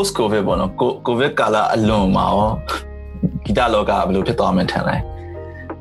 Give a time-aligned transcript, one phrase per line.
[0.00, 0.70] post covid ပေါ့နော်
[1.06, 2.50] covid ကာလအလွန်မှာရော
[3.44, 4.96] ဂီတလောကဘယ်လိုဖြစ်သွားမှန်းထင်လဲ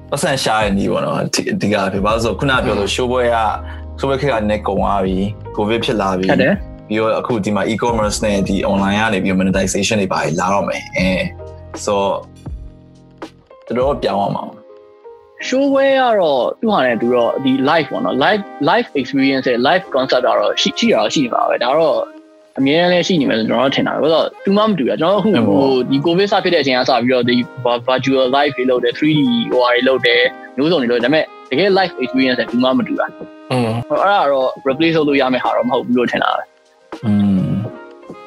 [0.09, 1.17] ပတ်စံရှားရနေပေါ့နော်
[1.61, 3.37] ဒီကဖြစ်ပါဆိုခုနပြောလို့ show ပွဲက
[3.99, 5.17] show ပွဲခက်ကလည်းကုန်သွားပြီ
[5.57, 6.55] covid ဖြစ်လာပြီဟုတ်တယ်
[6.87, 11.09] ပြီးတော့အခုဒီမှာ e-commerce နဲ့ဒီ online ကနေပြီး monetization တွေပါလာတော့မယ်အဲ
[11.85, 12.01] ဆို
[13.65, 14.43] တော့တော်တော်ပြောင်းအောင်ပါ
[15.47, 22.18] show way ကတော့သူ့ဟာနဲ့သူတော့ဒီ live ပေါ့နော် live live experience နဲ့ live concert ကတော့ရှိရှိတာရှိနေပါပဲဒါတော့
[22.58, 27.34] အများကြီးလည်းရှိနေမယ်ဆိုကျွန်တော်ထင်တာပဲဆိုတော့သူမှမတူတာကျွန်တော်အခုဟိုဒီ covid စဖြစ်တဲ့အချိန်ကစပြီးတော့ဒီ
[27.88, 29.20] virtual live တွေလုပ်တယ် 3D
[29.52, 30.22] ဟိုဟာတွေလုပ်တယ်
[30.56, 33.06] မျိုးစုံတွေလုပ်တယ်ဒါပေမဲ့တကယ် live experience နဲ့သူမှမတူတာ
[33.52, 36.42] อืม အဲ့ဒါတော့ replace လုပ်လို့ရမယ့်ဟာတော့မဟုတ်ဘူးလို့ထင်တာပဲ
[37.04, 37.37] อืม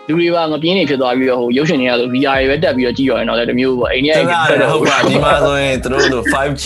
[0.08, 6.64] လူတွေကငပြင်းနေဖြစ်သွားပြီးတော့ဟိုရုပ်ရှင်တွေကဆို VR တွေပဲတက်ပြီးတော့ကြည့်ရရင်တော့လည်းတမျိုးပေါ့အိမ်ကြီးအဲ့အိမ်ဒါကြီးတက်ဟုတ်ပါဒီမှာဆိုရင်သူတို့တို့ 5G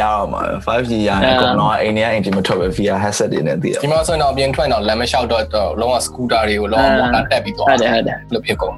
[0.00, 8.74] ရအောင်ပါ 5G ရရင်အကုန်လုံးအိန္ဒိယအိမ်ကြီးမထွက်ပဲ VR headset တွေနဲ့တည်ရဒီမှာဆိုရင်တော့အပြင်ထွက်တော့လမ်းမလျှောက်တော့တော့လုံးဝစကူတာတွေကိုလုံးဝမော်တာတက်ပြီးသွားဟုတ်တယ်ဟုတ်တယ်လို့ဖြစ်ကုန်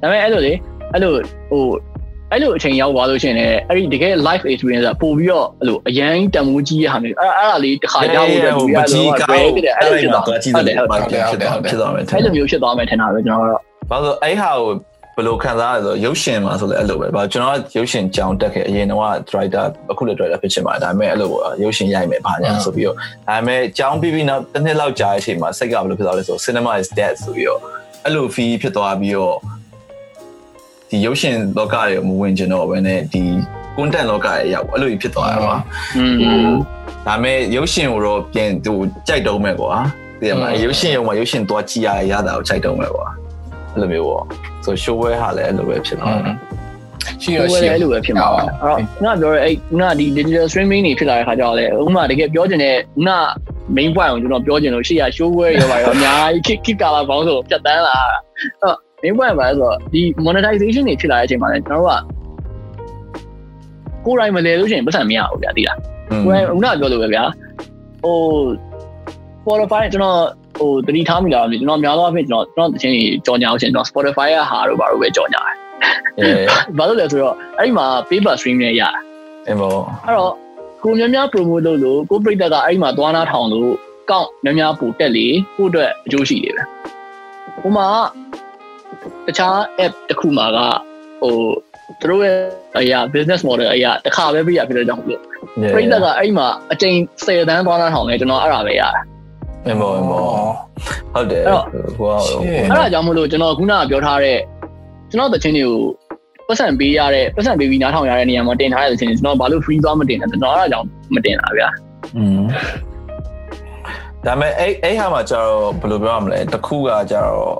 [0.00, 0.52] ဒါပေမဲ့အဲ့လိုလေ
[0.92, 1.12] အဲ့လို
[1.50, 1.62] ဟို
[2.34, 13.60] အဲ့လိုအချိန်ရောက်သွားလို့ရှိရင်လည်းအဲ့ဒီတကယ် live experience ကပို့ပြီးတော့အဲ့လိုအရန်တန်မိုးကြီးရဟာမျိုးအဲ့အဲ့ဒါလေးတစ်ခါရဖို့အတွက်ဟို VR မကြီးလို့ကောကင်းဖြစ်တယ်အဲ့လိုဖြစ်သွားတော့ကြည့်တယ်ဘာဖြစ်ဖြစ်သွားဖြစ်သွားမယ်ထင်အဲ့တယ်လိုမျိုးဖြစ်သွားမယ်ထင်တာပဲကျွန်တော်ကတော့
[13.90, 14.68] ဘာလို့အဲ့ဟာကို
[15.16, 21.28] ဘယ်လိုခံစားရလဲဆိုရုပ်ရှင်မှာဆိုလည်းအဲ့လိုပဲဘာကျွန်တော်ကရုပ်ရှင်ကြောင်တက်ခဲ့အရင်တော့ director အခုလည်း director ဖြစ်ချင်ပါတယ်ဒါပေမဲ့အဲ့လို
[21.62, 27.60] ရုပ်ရှင်ရိုက်မယ်ဘာညာဆိုပြီးတော့ဒါပေမဲ့ကြောင်ပြီးပြီးနောက်တစ်နှစ်လောက်ကြာတဲ့အချိန်မှာစိတ်ကဘယ်လိုဖြစ်သွားလဲဆို cinema is dead ဆိုပြီးတော့
[28.04, 29.36] အဲ့လို feel ဖြစ်သွားပြီးတော့
[30.94, 33.22] ဒီရုပ်ရှင်လောကတွေမဝင်ကျင်တော့ဘဲနဲ့ဒီ
[33.76, 35.54] content လောကတွေရောက်အဲ့လိုဖြစ်သွားရပါ
[35.96, 36.04] อื
[36.46, 36.48] ม
[37.06, 38.74] ဒါပေမဲ့ရုပ်ရှင်ကိုတော့ပြန်သူ
[39.08, 39.72] ကြိုက်တော့မယ်ကွာ
[40.20, 43.06] သိရမလားရုပ်ရှင်ရုံမှာရုပ်ရှင်သွားကြည့်ရရတာကိုကြိုက်တော့မယ်ကွာ
[43.72, 44.24] အဲ့လိုမျိုးပေါ့
[44.64, 46.34] ဆို show ဝဲဟာလည်းအဲ့လိုပဲဖြစ်သွားတယ်
[47.22, 53.10] ရှိဟိုတော့ရှိလည်းအဲ့လိုပဲဖြစ်မှာပါအဲ့တော့ခုနပြောရဲအဲ့ခုနဒီ digital streaming တွေဖြစ်လာတဲ့ခါကျတော့လေဥမာတကယ်ပြောချင်တဲ့ခုန
[53.76, 58.20] main point ကိုကျွန်တော်ပြောချင်လို့ရှိရ show way ရောပါရောအများကြီး kick kick ကာလာဘောင်းဆိုပြတ်တန်းလာအဲ့
[58.62, 62.14] တော့ main point ပါဆိုတော့ဒီ monetization တွေဖြစ်လာတဲ့အချိန်မှာလည်းကျွန်တော်တို့က
[64.04, 65.78] ကိုယ်တိုင်မလဲလို့ရှိရင်ပတ်စံမရဘူးဗျာသိလား
[66.24, 67.24] ကိုယ်ခုနပြောလို့ပဲဗျာ
[68.04, 68.16] ဟို
[69.42, 70.18] Spotify ကျွန်တော်
[70.58, 75.56] ဟိုတတိထားမိလာတယ်ကျွန်တော်များသောအားဖြင့်ကျွန်တော်ကျွန်တော်တချင်းကြီးကြော်ညာအောင်ရှင်ကျွန်တော် Spotify ရဲ့ဟာတို့ဘာလို့ပဲကြော်ညာတယ်
[76.18, 76.30] အဲ
[76.78, 78.90] ဘာလို့လဲဆိုတော့အဲ့ဒီမှာ paper stream နဲ့ရတာ
[79.46, 79.72] အဲ့ပေါ့
[80.04, 80.32] အဲ့တော့
[80.84, 83.70] ကိုများများ promote လုပ်လို့ကိုပြိတ္တကအဲ့ဒီမှာသွားနာထောင်လို့
[84.10, 85.26] ကောက်များများပို့တက်လေ
[85.56, 86.62] ကိုအတွက်အကျိုးရှိတယ်ပဲ
[87.62, 87.86] ဟိုမှာ
[89.26, 90.58] တခြား app တစ်ခုမှာက
[91.20, 91.34] ဟို
[92.00, 92.38] သူတို့ရဲ့
[92.78, 95.20] အရာ business model အရာတစ်ခါပဲပြရဖြစ်တဲ့ကြောင့်မလို့
[95.74, 96.94] ပရိသတ်ကအဲ့ဒီမှာအချိန်
[97.24, 98.90] 10တန်းသွားတာထောင်နေကျွန်တော်အဲ့ဒါပဲရတာ
[99.66, 100.24] အဲ့ပေါ့အဲ့ပေါ့
[101.12, 101.64] ဟုတ်တယ်အဲ့တော့
[101.96, 104.38] ဟိုအဲ့ဒါကြောင့်မလို့ကျွန်တော်ခုနကပြောထားတဲ့
[105.10, 105.78] ကျွန်တော်တခြင်းတွေကို
[106.48, 111.68] ပတ်စံပေးရတဲ့ပတ်စံပေးပြီးနားထောင်ရတဲ့နေရာမှာတင်ထားတဲ့တခြင်းတွေကျွန်တော်ဘာလို့ free သွားမတင်လဲကျွန်တော်အဲ့ဒါကြောင့်မတင်တာဗျာ
[112.16, 112.42] อืม
[114.26, 117.54] ဒါပေမဲ့အဲ့အဲ့ဟာမှာကျတော့ဘယ်လိုပြောရမလဲတခုကကျတော့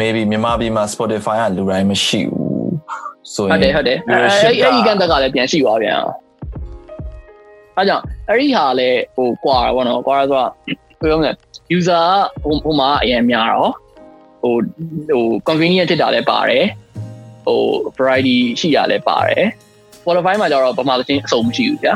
[0.00, 2.72] maybe မြန်မာပြည်မှာ Spotify ကလူတိုင်းမရှိဘူး
[3.34, 6.14] ဆိုရင်ဟုတ်တယ်ဟုတ်တယ်အဲ့အဲ့အဲ့ဒီကန်တက်ကလည်းပြန်ရှိသွားပြန်အောင်
[7.76, 10.50] အဲ့ကြောင့်အဲ့ဒီဟာလည်းဟိုကွာတာပေါ့နော်ကွာဆိုတော့
[11.00, 11.32] ပြောမလဲ
[11.76, 12.06] user
[12.42, 13.72] ဟိုဟိုမှာအရင်များတော့
[14.42, 14.54] ဟို
[15.10, 16.66] ဟို convenient ဖြစ်တာလည်းပါတယ်
[17.46, 17.60] ဟို
[17.98, 19.44] variety ရှိတာလည်းပါတယ်
[20.00, 21.94] Spotify မှာကျတော့ပမာသချင်းအစုံမရှိဘူးဗျာ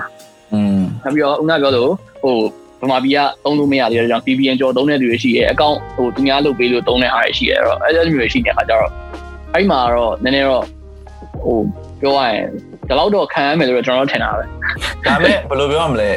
[0.53, 1.93] อืมနောက်ပြီးတော့ဦးနာပြောလို့
[2.23, 2.37] ဟို
[2.83, 8.91] ဗမာပြည်ကသုံးလို့မရသေးတဲ့ကြောင့် VPN ကျော်သုံးတဲ့လူတွေရှိရဲအကောင့်ဟိုသူများလုပ်ပေးလို့သုံးတဲ့အားတွေရှိရဲအဲ့တော့အဲ့လိုမျိုးရှိတဲ့အခါကျတော့
[9.53, 10.65] အဲ့ဒီမှာတော့နည်းနည်းတော့
[11.45, 11.59] ဟို
[12.01, 12.47] ပြောရရင်
[12.89, 14.45] ဒီလောက်တော့ခံရမယ်လို့ကျွန်တော်တို့ထင်တာပဲ
[15.07, 16.11] ဒါပေမဲ့ဘယ်လိုပြောရမလဲ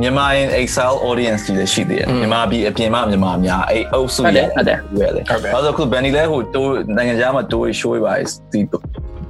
[0.00, 8.14] မြန်မာရင် Excel audience ကြီးလည်းရှိသေးတယ်မြန်မာပြည်အပြင်မှာမြန်မာအများအဲ့အုပ်စုဟုတ်တရဲ့ယ်ဟုတ်တယ်ရွယ်လေဟုတ်ကဲ့ဘာလို့ခု Benny လဲဟိုတိုးနိုင်ငံခြားမှာတိုး show ပါ
[8.52, 8.60] ဒီ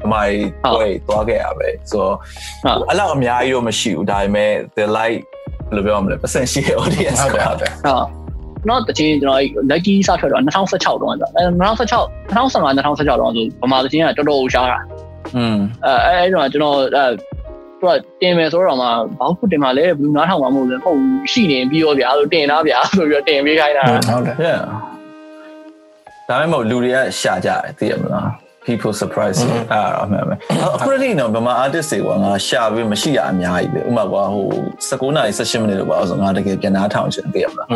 [0.04, 0.36] အမိုင်
[0.74, 2.14] ပွဲသွားခဲ့ရပဲဆိုတော့
[2.64, 5.20] ဟုတ်အဲ့လောက်အများကြီးတော့မရှိဘူးဒါပေမဲ့ the like
[5.68, 8.24] ဘယ်လိုပြောရမလဲ percent ရှိတဲ့ audience ဟုတ်ကတယ်ဟုတ်တယ်ဟုတ်
[8.68, 14.78] တော့တချင်းကျွန်တော်လက်ကြီးစထွက်တော့2016တုန်းကဆိုအဲ2016 2015 2016တုန်းကဆိုဗမာတချင်းကတော်တော်ရှားတာ
[15.36, 17.04] อืมအဲအဲ့တော့ကျွန်တော်အဲ
[17.80, 20.98] သူကတင်မယ်ဆိုတော့မှဘာလို့တင်မှာလဲဘယ်သူနားထောင်မှာမဟုတ်လဲဟုတ်
[21.32, 24.60] ရှိနေပြီးရောဗျာလို့တင်တာဗျာဆိုပြီးတော့တင်ပေးခိုင်းတာဟုတ်တယ် yeah
[26.28, 28.28] ဒါပေမဲ့မဟုတ်လူတွေကရှာကြတယ်သိရမလား
[28.66, 29.38] people surprise
[29.72, 30.34] အဲ့အမှန်ပဲ
[30.76, 34.46] အခုတည်းကတော့ဗမာ artist တွေကငါရှာပြီးမရှိရအများကြီးပဲဥပမာကွာဟို
[34.88, 37.68] 19နာရီ18မိနစ်လို့ပါဆိုငါတကယ်ပြန်နားထောင်ချင်ပြရမလား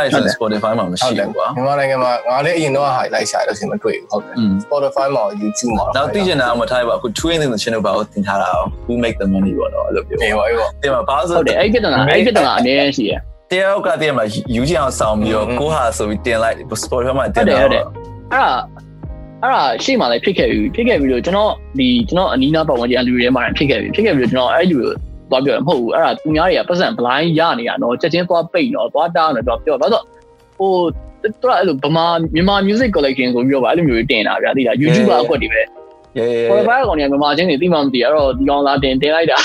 [0.00, 8.50] အဲ့ဒါဆို Spotify မှာမရှိဘူးကွာမြန်မာနိုင်ငံမှာငါလည်းအရင်တော့ဟာလိုက်ရှာတော့ရှင်မတွေ့ဘူးဟုတ်တယ် Spotify မှာ YouTube မှာတော့သိချင်တာမထားရပါအခု twin တဲ့ချင်းတို့ပါကိုတင်ထားတာ
[8.86, 13.12] who make the money ပေါ့နော်အဲ့လိုပြောအေးပါအေးပါတင်ပါဘာဆိုဟုတ်တယ်အဲ့ဒီကတော့အဲ့ဒီကတော့အနည်းငယ်ရှိရ
[13.50, 14.22] တယောက်ကတည်းကမှ
[14.56, 17.82] ယူချင်အောင်ဆောင်ပြီးတော့ကိုဟာဆိုပြီးတင်လိုက် Spotify မှာတင်တော့အဲ့ဒါ
[19.42, 24.90] အဲ့ဒါရှေ့မှာလည်းဖြစ်ခဲ့ပြီဖြစ်ခဲ့ပြီလို့ကျွန်တော်ဒီကျွန်တော်အနီးနားပတ်ဝန်းကျင်လူတွေထဲမှာဖြစ်ခဲ့ပြီဖြစ်ခဲ့ပြီလို့ကျွန်တော်အဲ့ဒီလို
[25.30, 30.04] သွားပြောရမဟုတ်ဘူးအဲ့ဒါသူများတွေကပတ်စံ blind ရနေတာတော့ချက်ချင်းသွားပိတ်တော့သွားတားနေတော့ပြောတော့
[30.58, 30.72] ဟို
[31.22, 35.62] သူကအဲ့လိုဗမာမြန်မာ music collection ဆိုပြီးတော့ဗာအဲ့လိုမျိုးတင်တာဗျာသိလား YouTube အကွက်တွေပဲ
[36.18, 39.38] ရေရေပေါ်ပါကောင်တွေကဗမာချင်းတွေသိမှမသိအဲ့တော့ဒီကောင်လာတင်တင်လိုက်တာ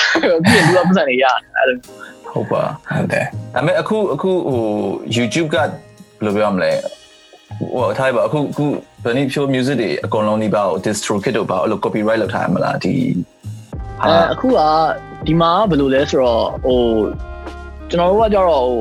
[0.43, 1.77] ပြီးရင်သူကပတ်စံတွေရတယ်အဲ့လို
[2.33, 4.63] ဟုတ်ပါဟုတ်တယ်ဒါပေမဲ့အခုအခုဟို
[5.15, 5.69] YouTube ကဘယ်
[6.25, 6.71] လိုပြောမလဲ
[7.59, 8.65] ဟိုထားပါအခုအခု
[9.03, 12.95] ဗနီဖြို music တွေအကုန်လုံးဒီပါကို distro kit တို့ပါအဲ့လို copyright လုပ်ထားရမလားဒီ
[14.03, 14.59] အဲအခုက
[15.27, 16.79] ဒီမှာဘယ်လိုလဲဆိုတော့ဟို
[17.89, 18.77] ကျွန်တော်တို့ကကြတော့ဟို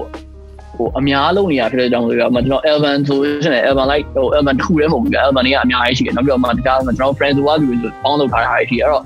[0.76, 9.02] ဟိုအများလုံးနေရဖြစ်တဲ့ကြောင့်လို့ပြောမှာကျွန်တော် Elvan ဆိုရှင် Elvan like ဟို Elvan တစ်ခုတည်းမဟုတ်ဘူးဗျ Elvan တွေကအများကြီးရှိတယ်နောက်ပြီးတော့မှတခြားကျွန်တော် friend ဆိုကလူတွေပေါင်းလုပ်ထားတာရှိတယ်အဲ့တော့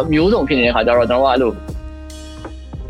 [0.00, 1.52] အမျိုးစုံဖြစ်နေတဲ့ခါကျတော့ကျွန်တော်ကအဲ့လို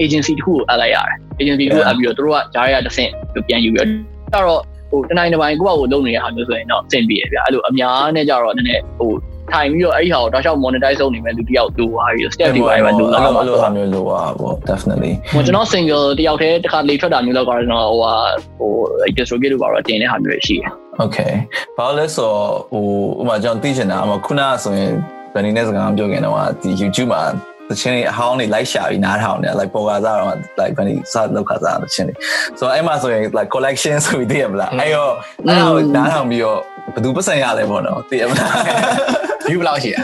[0.03, 3.11] agency တစ်ခုကိုအပ်လိုက်ရတယ် agency တစ်ခုအပ်ပြီးတော့သူတို့ကဂျားရတစ်ဆင့်
[3.47, 3.87] ပြန်ယူပြီး
[4.35, 9.13] တော့တော့ ဟိုတနိုင်တစ်ပိုင်းကိုယ့်ဘာကိုလုပ်နေတဲ့ဟာမျိုးဆိုရင်တော့အဆင်ပြေတယ်ဗျအဲ့လိုအများနဲ့ကြတော့နည်းနည်းဟို
[9.53, 18.15] ထိုင်ပြီးတော့အဲ့ဒီဟာကိုတောက်လျှောက် monetize လုပ်နေမယ်လူတယောက်လိုသွားပြီးတော့ step တွေပါပဲလိုလာအဲ့မှာလိုအဲ့လိုဟာမျိုးလိုပါပေါ့ definitely ဟိုကျွန်တော် single တယောက်တည်းတစ်ခါလေထွက်တာမျိုးတော့ကတော့ကျွန်တော်ဟိုဟာ
[18.59, 18.73] ဟို
[19.17, 20.71] distribute လို့ပါတော့တင်တဲ့ဟာမျိုးရှိတယ်
[21.05, 21.33] okay
[21.77, 22.85] ဘာလို့လဲဆိုတော့ဟို
[23.21, 24.93] ဥပမာကျွန်တော်သိချင်တာအမခုနကဆိုရင်
[25.35, 27.23] ဗနီနဲ့စကားပြောခင်တော့ဒီ YouTube မှာ
[27.71, 32.17] တချင်းလေးအဟောင်းလေးလိုက်ရှာပြီးနားထောင်နေ like ပေါ်ကစားတော့ like ဗနီစလောက်ခါစားတချင်းလေး
[32.59, 35.13] ဆိုတော့အဲ့မှာဆိုရင် like collection ဆိုပြီးသိရမလားအဲ့တော့
[35.47, 36.59] အဲ့တော့နားထောင်ပြီးတော့
[36.95, 38.53] ဘယ်သူပတ်စံရလဲပေါ့နော်သိရမလား
[39.49, 39.97] view ဘယ်လောက်ရှိရ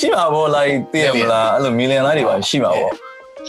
[0.00, 2.90] ရှိပါဘော like သိရမလားအဲ့လို million like တွေပါရှိပါဘော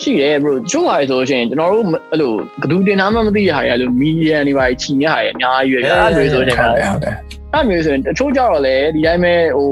[0.01, 2.31] ရှိတယ် bro ချို့ဟာဆိုလို့ရှိရင်ကျွန်တော်တို့အဲ့လို
[2.61, 7.15] ဘယ်သူတင်သားမှမသိရဟာရလို့ million တွေပါချီနေဟာရအများကြီးပဲအဲ့လိုဆိုရင်ဟုတ်တယ်ဟုတ်တယ်
[7.53, 9.69] အဲ့မျိုးဆိုရင်တချို့ကြတော့လေဒီတိုင်းပဲဟို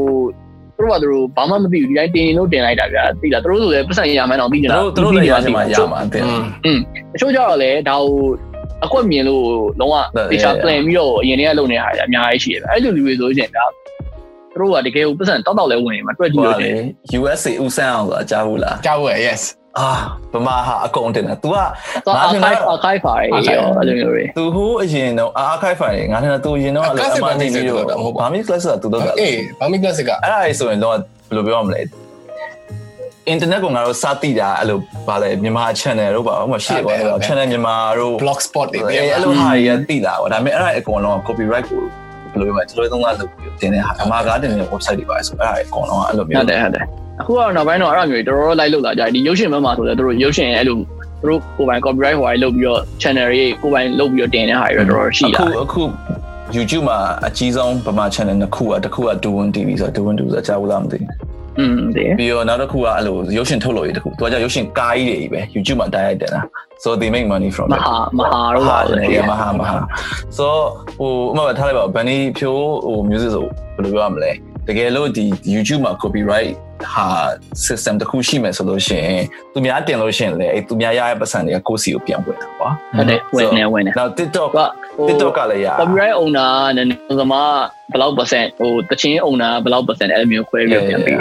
[0.77, 6.23] သူတို့ကသူတို့ဘာမှမသိဘူးဒီတိုင်းတင်လို့တင်လိုက်တာဗျာသိလားသူတို့ဆိုလည်းပတ်စံရမှန်းတော့သိကြသူတာတို့သူတို့လည်းရချင်မှရမှာတင်
[6.65, 6.79] อืม
[7.13, 8.15] တချို့ကြတော့လေဒါဟို
[8.83, 9.43] အကွက်မြင်လို့
[9.79, 10.63] လုံးဝ Yeah, picture yeah.
[10.63, 16.85] plan ပြီးတော့အရင်တည်းကလုပ်နေတာအများကြီးရှိတယ်ဗျအဲ့လိုလူတွေဆိုရင်ဒါသူတို့ကတကယ်ကိုပတ်စံတောက်တောက်လဲဝင်နေမှာတွေ့ကြည့်ဟိုလို့လေတယ်
[17.19, 19.41] USA ဥဆန်းအောင်ဆိုတာကြားဘူးလားကြောက်ရ yes
[19.79, 19.89] အာ
[20.33, 21.55] ဗမာဟာအကုန်တင်တာ तू က
[22.05, 23.27] တော့ငါထင်တာ archive archive ပါရေ
[23.57, 31.81] ရောအဲ့လိုမျိုးတွေသူဟိုးအရင်တော့ archive file တွေငါထင်တာသူအရင်တော့ Classic အမှန်တည်းပြီးတော့ Classic တော့မဟုတ်ပါဘာမီ class ဆိုတာသူတော့တာအေးဘာမီ classic ကအဲ့ဒါကြီးဆိုရင်တော့ဘယ်လိုပြောရမလဲ
[33.33, 34.77] internet ကိုငါတို့စတိတာအဲ့လို
[35.07, 41.81] ဗာလဲမြန်မာ channel တို့ပါဥပမာရှိတယ်ပေါ့ channel မြန်မာတို့ blog spot တွေအဲ့အဲ့လိုဟာတွေကတိတာပေါ့ဒါပေမဲ့အဲ့ဒါအကုန်လုံး copyright ကို
[42.31, 46.85] ဘယ်လိုပြောမလဲကျွန်တော်တို့သုံးကလုပ်ပြီးတင်တဲ့ဟာအမှားကားတင်တဲ့ website တွေပါဆိုအဲ့ဒါအကုန်လုံးအဲ့လိုဟုမျိုးတ်တယ်ဟုတ်တယ်
[47.20, 50.78] အခုကတော့နောက်ပိုင်းတော့အဲ့လိုမျိုးတော်တော်လိုက်လို့လာကြတယ်ဒီရုပ်ရှင်ဘက်မှာဆိုလည်းတို့ရုပ်ရှင်အဲ့လို
[51.24, 55.82] တို့ကိုယ်ပိုင် copyright ဟိုဟာလုပ်ပြီးတော့ channel တွေကိုယ်ပိုင်လုပ်ပြီးတော့တင်တဲ့ဟာတွေတော့တော်တော်ရှိလာ အခုအခု
[56.56, 61.10] YouTube မှာအကြီးဆုံးဗမာ channel နှစ်ခုอ่ะတစ်ခုက Duwin TV ဆိုတော့ Duwin 2ဆိုတော့ကြားဘူးလားမသိဘူး
[61.58, 66.40] อืมဒီ ပြီးတော့နောက်တစ်ခုကအဲ့လိုရုပ်ရှင်ထုတ်လို့ရတစ်ခုသူကကြောင့်ရုပ်ရှင်ကားကြီးတွေကြီးပဲ YouTube မှာတိုက်ရိုက်တင်တာ
[66.82, 69.76] so they make money from မ it ဟာမဟာတော့ပါလေ တယ်မဟာမဟာ
[70.38, 70.46] so
[70.98, 73.46] ဟိုအမကထားလိုက်ပါဘန်နီဖြိုးဟို music ဆို
[73.76, 74.32] ဘယ်လိုပြောရမလဲ
[74.68, 76.52] တကယ်လို့ဒီ YouTube မှာ copyright
[76.93, 77.07] ဟာ
[77.67, 84.59] system တစ်ခုရှိမယ်ဆိုလို့ရှိရင်သူများတင်လို့ရှိရင်လေအဲ့သူများရတဲ့ပတ်စံတွေကကိုယ့်စီကိုပြန်ဝင်တာကွာဟုတ်တယ်ဝင်နေဝင်နေနောက် TikTok က
[84.97, 86.85] ဟို TikTok ကလည်းရ copyright owner နဲ့
[87.19, 87.53] သမား
[87.91, 91.19] ဘယ်လောက် percent ဟိုတချင်း owner ဘယ်လောက် percent အဲ့လိုမျိုးခွဲပြီးပြန်ပြီး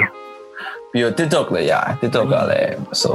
[0.93, 2.73] ပြီးတော့ TikTok လည်းရတယ် TikTok ကလည်း
[3.03, 3.11] so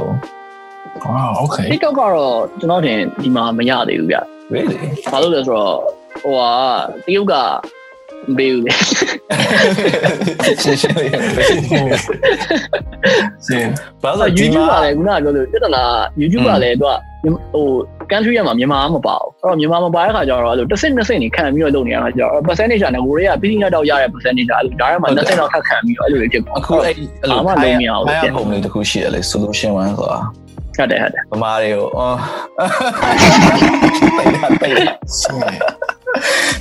[1.12, 4.18] wow okay TikTok ကတော့ကျွန်တော်တင်ဒီမှာမရသေးဘူးဗျ
[4.54, 4.78] really
[5.12, 5.76] ဘာလို့လဲဆိုတော့
[6.22, 6.50] ဟိုဟာ
[7.06, 7.34] တရုတ်က
[8.30, 8.72] မပေးဘူးလေ
[10.62, 11.10] ရှင်းရှင်းလေး
[13.46, 13.70] ရှင်း
[14.02, 15.82] ဘာလို့အဲ့ဒီ YouTube ကမှာလည်းခုနကပြောလို့ပြဿနာ
[16.20, 16.94] YouTube ကလည်းသူက
[17.52, 17.66] ဟို
[18.10, 30.18] country ရမှာမြန်မာမပါဘူးအဲ့တော့မြန်မာမပါတဲ့ခါကျတော့အဲ့လိုတစ်ဆင့်တစ်ဆင့်နေခံပြီးတော့လုပ်နေရတာကျတော့ percentage ကလည်းကိုတွေကပြီးပြီးတော့ရတဲ့ percentage ကအဲ့လိုဒါရမှာတစ်ဆင့်တော့ခက်ခံပြီးတော့အဲ့လိုဖြစ်သွားအခုအဲ့အဲ့လိုဘာမှလုပ်မရဘူးအဲ့ပုံလေးတစ်ခုရှိရလေ solution one ဆိုတာ
[30.76, 32.16] ဟုတ်တယ်ဟုတ်တယ်ဗမာတွေကိုအော်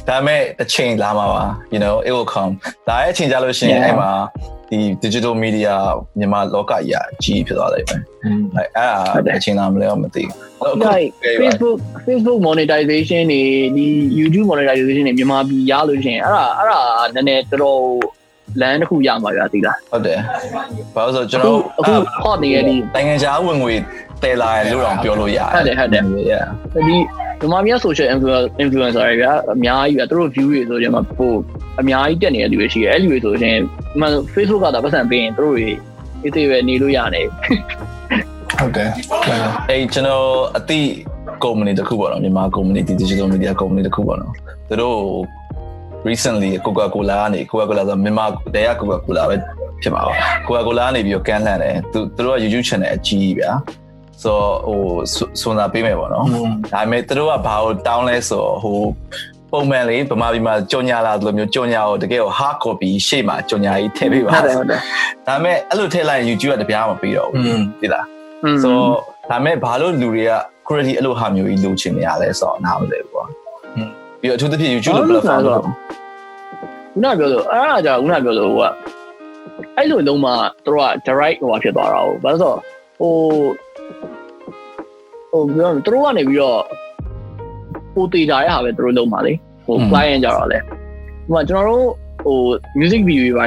[0.08, 2.52] ဒါမဲ့အချိန်လာမှာပါ you know it will come
[2.88, 4.12] ဒါရဲ့အချိန်ကြလို့ရှိရင်အဲ့မှာ
[4.70, 5.74] ဒီ digital media
[6.20, 8.02] မြန်မာလောကကြီးအကြီးဖြစ်သွားလိမ့်မယ်
[8.56, 10.48] အဲ့အဲ့ဒါအချိန်လာမလဲတော့မသိဘူး
[10.88, 11.12] like
[11.42, 11.78] Facebook
[12.08, 13.42] Facebook monetization နေ
[13.78, 13.88] ဒီ
[14.20, 16.80] YouTube monetization နေမြန်မာပြည်ရလို့ရှိရင်အဲ့ဒါအဲ့ဒါ
[17.16, 17.82] နည်းနည်းတော်တော်
[18.62, 20.20] လမ်းတစ်ခုရမှာပြသိလားဟုတ်တယ်
[20.96, 23.74] ဘာလို့ဆိုကျွန်အခုတော်အခု hot နေရဒီနိုင်ငံခြားဝင်ငွေ
[24.24, 26.98] တဲလာရလို့တော့ပြောလို့ရတယ်ဟုတ်တယ်ဟုတ်တယ် yeah ဒီ
[27.42, 31.38] ဒီမှာများ social influencer influencer တွေကအများကြီးပဲသူတို့ view တွေဆိုရင်မှပို့
[31.80, 33.58] အများကြီးတက်နေတဲ့လူတွေရှိတယ်အဲ့လူတွေဆိုရင်
[34.02, 35.68] မှ Facebook ကသာပတ်စံပေးရင်သူတို့တွေ
[36.24, 37.28] အေးသေးပဲနေလို့ရတယ်
[38.60, 38.90] ဟုတ်တယ်
[39.70, 40.80] အဲ့ကျွန်တော်အတိ
[41.44, 44.32] company တစ်ခုပေါ့နော်မြန်မာ company ဒီ digital media company တစ်ခုပေါ့နော်
[44.70, 44.98] သူတို့
[46.08, 49.36] recently Coca-Cola ကနေ Coca-Cola ဆိုမြန်မာတဲရ Coca-Cola ပဲ
[49.82, 50.14] ဖြစ်မှာပါ
[50.46, 53.52] Coca-Cola ကနေပြီးတော့ကန်လှန်တယ်သူသူတို့က YouTube channel အကြီးဗျာ
[54.24, 54.82] ဆိုဟို
[55.42, 56.26] စွန်စာပေးမယ်ပေါ့နော်
[56.74, 58.80] ဒါပေမဲ့သူတို့ကဘာကိုတောင်းလဲဆိုဟို
[59.52, 64.80] ပုံမှန်လေးဗမာပြည်မှာကြော်ညာလာလို့မျိုးကြော်ညာကိုတကယ်ကို hard copy ရှေ့မှာကြော်ညာကြီးထည့်ပေးပါဟုတ်တယ်ဟုတ်တယ်
[65.28, 67.44] ဒါပေမဲ့အဲ့လိုထည့်လိုက်ရင် YouTube ကတပြားမပေးတော့ဘူး
[67.82, 68.06] သိလား
[68.64, 68.90] ဆိုတော့
[69.30, 70.32] ဒါပေမဲ့ဘာလို့လူတွေက
[70.68, 75.70] quality အဲ့လိုဟာမျိုးကြီးလိုချင်နေရလဲဆိုတော့နားမလည်ဘူးကွာပြီးပြီးတော့အထူးသဖြင့် YouTube လို platform လို့ခု
[77.04, 78.72] နကပြောလို့အဲ့ဒါကြောင့်ခုနကပြောလို့ဟိုက
[79.78, 80.32] အဲ့လိုလုံးမှ
[80.66, 82.54] သူတို့က direct ဟိုဖြစ်သွားတာဟုတ်ဘာလို့ဆို
[83.00, 83.14] ဟို
[85.32, 86.62] ဟိုပြောသူတို့ကနေပြီးတော့
[87.94, 89.34] ပိုတေးကြရဟာပဲသူတို့လုံးပါလေ
[89.66, 90.60] ဟို client ကြတော့လေ
[91.30, 91.86] ဟိုကကျွန်တော်တို့
[92.26, 92.38] ဟို
[92.80, 93.46] music video တွေပါ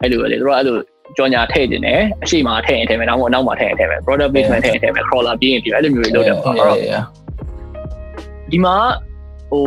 [0.00, 0.76] အဲ့လိုပဲလေသူတို့အဲ့လို
[1.16, 6.78] ကြော်ညာထည့်နေတယ်အရှိမထည့်ရင်ထည့်မယ်နောက်မှအနောက်မှထည့်ရင်ထည့်မယ် product placement ထည့်ရင်ထည့်မယ် crawler ပြင်းရင်ပြအဲ့လိုမျိုးတွေလုပ်တယ်ပေါ့အဲ့တော့
[8.52, 8.76] ဒီမှာ
[9.50, 9.66] ဟို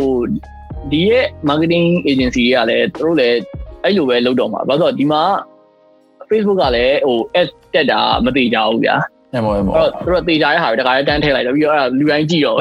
[0.92, 3.38] ဒီရဲ့ marketing agency တွေကလည်းသူတို့လည်း
[3.84, 5.22] အဲ့လိုပဲလုပ်တော့မှာဘာလို့ဆိုတော့ဒီမှာ
[6.30, 8.96] Facebook ကလည်းဟို ad တက်တာမသိကြဘူးဗျာ
[9.34, 12.60] ညမောမောအဲ့တော့သူတို့သိကြတဲ့ဟာတွေတခါတန်းထည့်လိုက်တော့ပြီးတော့အဲ့ဒါလူတိုင်းကြည့်တော့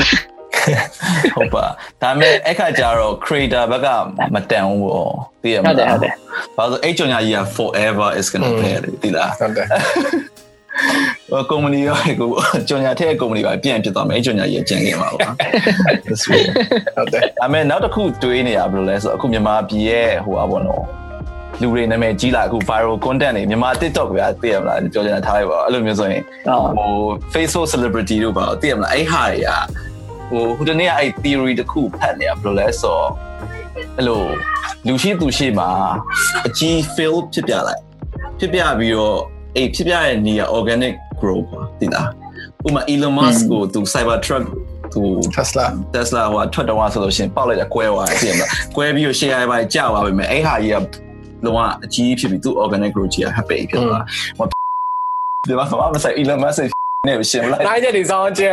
[1.35, 1.65] ဟုတ်ပါ
[2.03, 3.89] ဒါပေမဲ့အခါကျတော့ creator ဘက်က
[4.35, 5.13] မတန်ဘူးပေါ့
[5.43, 6.15] သိရမဟုတ်တယ်လားဟုတ်တယ်
[6.57, 8.71] ဘာလို့အဲ့ကြောင့်ညာကြီးက forever is going to be
[9.03, 9.67] သိလားဟုတ်တယ်
[11.31, 12.29] ဟိုကုမ္ပဏီရောကို
[12.69, 15.29] ကြော်ညာထက်ကုမ္ပဏီပါပြန်ဖြစ်သွားမယ်အဲ့ကြော်ညာကြီးကျန်ခဲ့မှာပါ
[16.07, 16.49] That's weird
[16.97, 20.83] ဟုတ်တယ်ဒါပေမဲ့နောက်တစ်ခုတွေးနေရဘယ်လိုလဲဆိုတော့အခုမြန်မာပြည်ရဲ့ဟိုပါဘောနော်
[21.61, 26.93] လူတွေနာမည်ကြီးလာအခု viral content တွေမြန်မာ TikTok ဗျာသိရမလားပြောချင်တာထားလိုက်ပါအဲ့လိုမျိုးဆိုရင်အော်ဟို
[27.35, 29.49] Facebook celebrity တို့ပါသိရမလားအဲ့ဟာတွေက
[30.31, 33.09] ဟိုဟိုတနေ့ကအဲ့ theory တစ်ခုဖတ်နေရဘယ်လိုလဲဆိုတော့
[33.97, 34.21] အဲ့လို
[34.87, 35.69] လူရှိသူရှိမှာ
[36.47, 37.83] အကြီး fail ဖြစ်ပြလိုက်
[38.39, 39.17] ဖြစ်ပြပြီးတော့
[39.57, 42.09] အဲ့ဖြစ်ပြတဲ့နေရာ organic growth ပါသိလား
[42.67, 44.45] ဥပမာ Elon Musk ကိုသူ Cybertruck
[44.93, 45.03] သူ
[45.35, 45.65] Tesla
[45.95, 50.77] Tesla ဟိုထွက်တော့ဆိုလို့ရှိရင်ပေါက်လိုက်တာကွဲသွားတယ်သိရမလားကွဲပြီးတော့ share ပိုင်းကြာသွားပြီမဲ့အဲ့ဟာကြီးက
[51.45, 54.05] လုံးဝအကြီးဖြစ်ပြီးသူ organic growth ကြီးက happy ဖြစ်သွား
[54.39, 54.47] ဟို
[55.49, 56.61] ဒီမှာဘာမှမဆိုင် Elon Musk
[57.09, 58.53] နဲ့ရှင်းလိုက်နိုင်ချက်တွေစောင်းကျဲ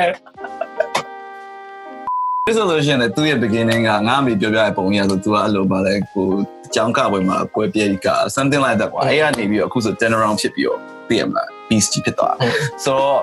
[2.48, 6.27] ဒီဆိုလို့ရှိရင်လည်းသူ့ရဲ့ beginning ကငါအမေပြောပြတဲ့ပုံကြီးဆိုသူကအဲ့လိုပါလဲကို
[6.65, 10.79] အကြောင်းကပွဲမှာကွဲပြေးက something like that ကွာအဲ့ကနေပြီးတော့အခုဆို turn around ဖြစ်ပြီးတော့
[11.10, 12.36] သိရမလား beast ကြီးဖြစ်သွား
[12.84, 13.20] ဆိုတော့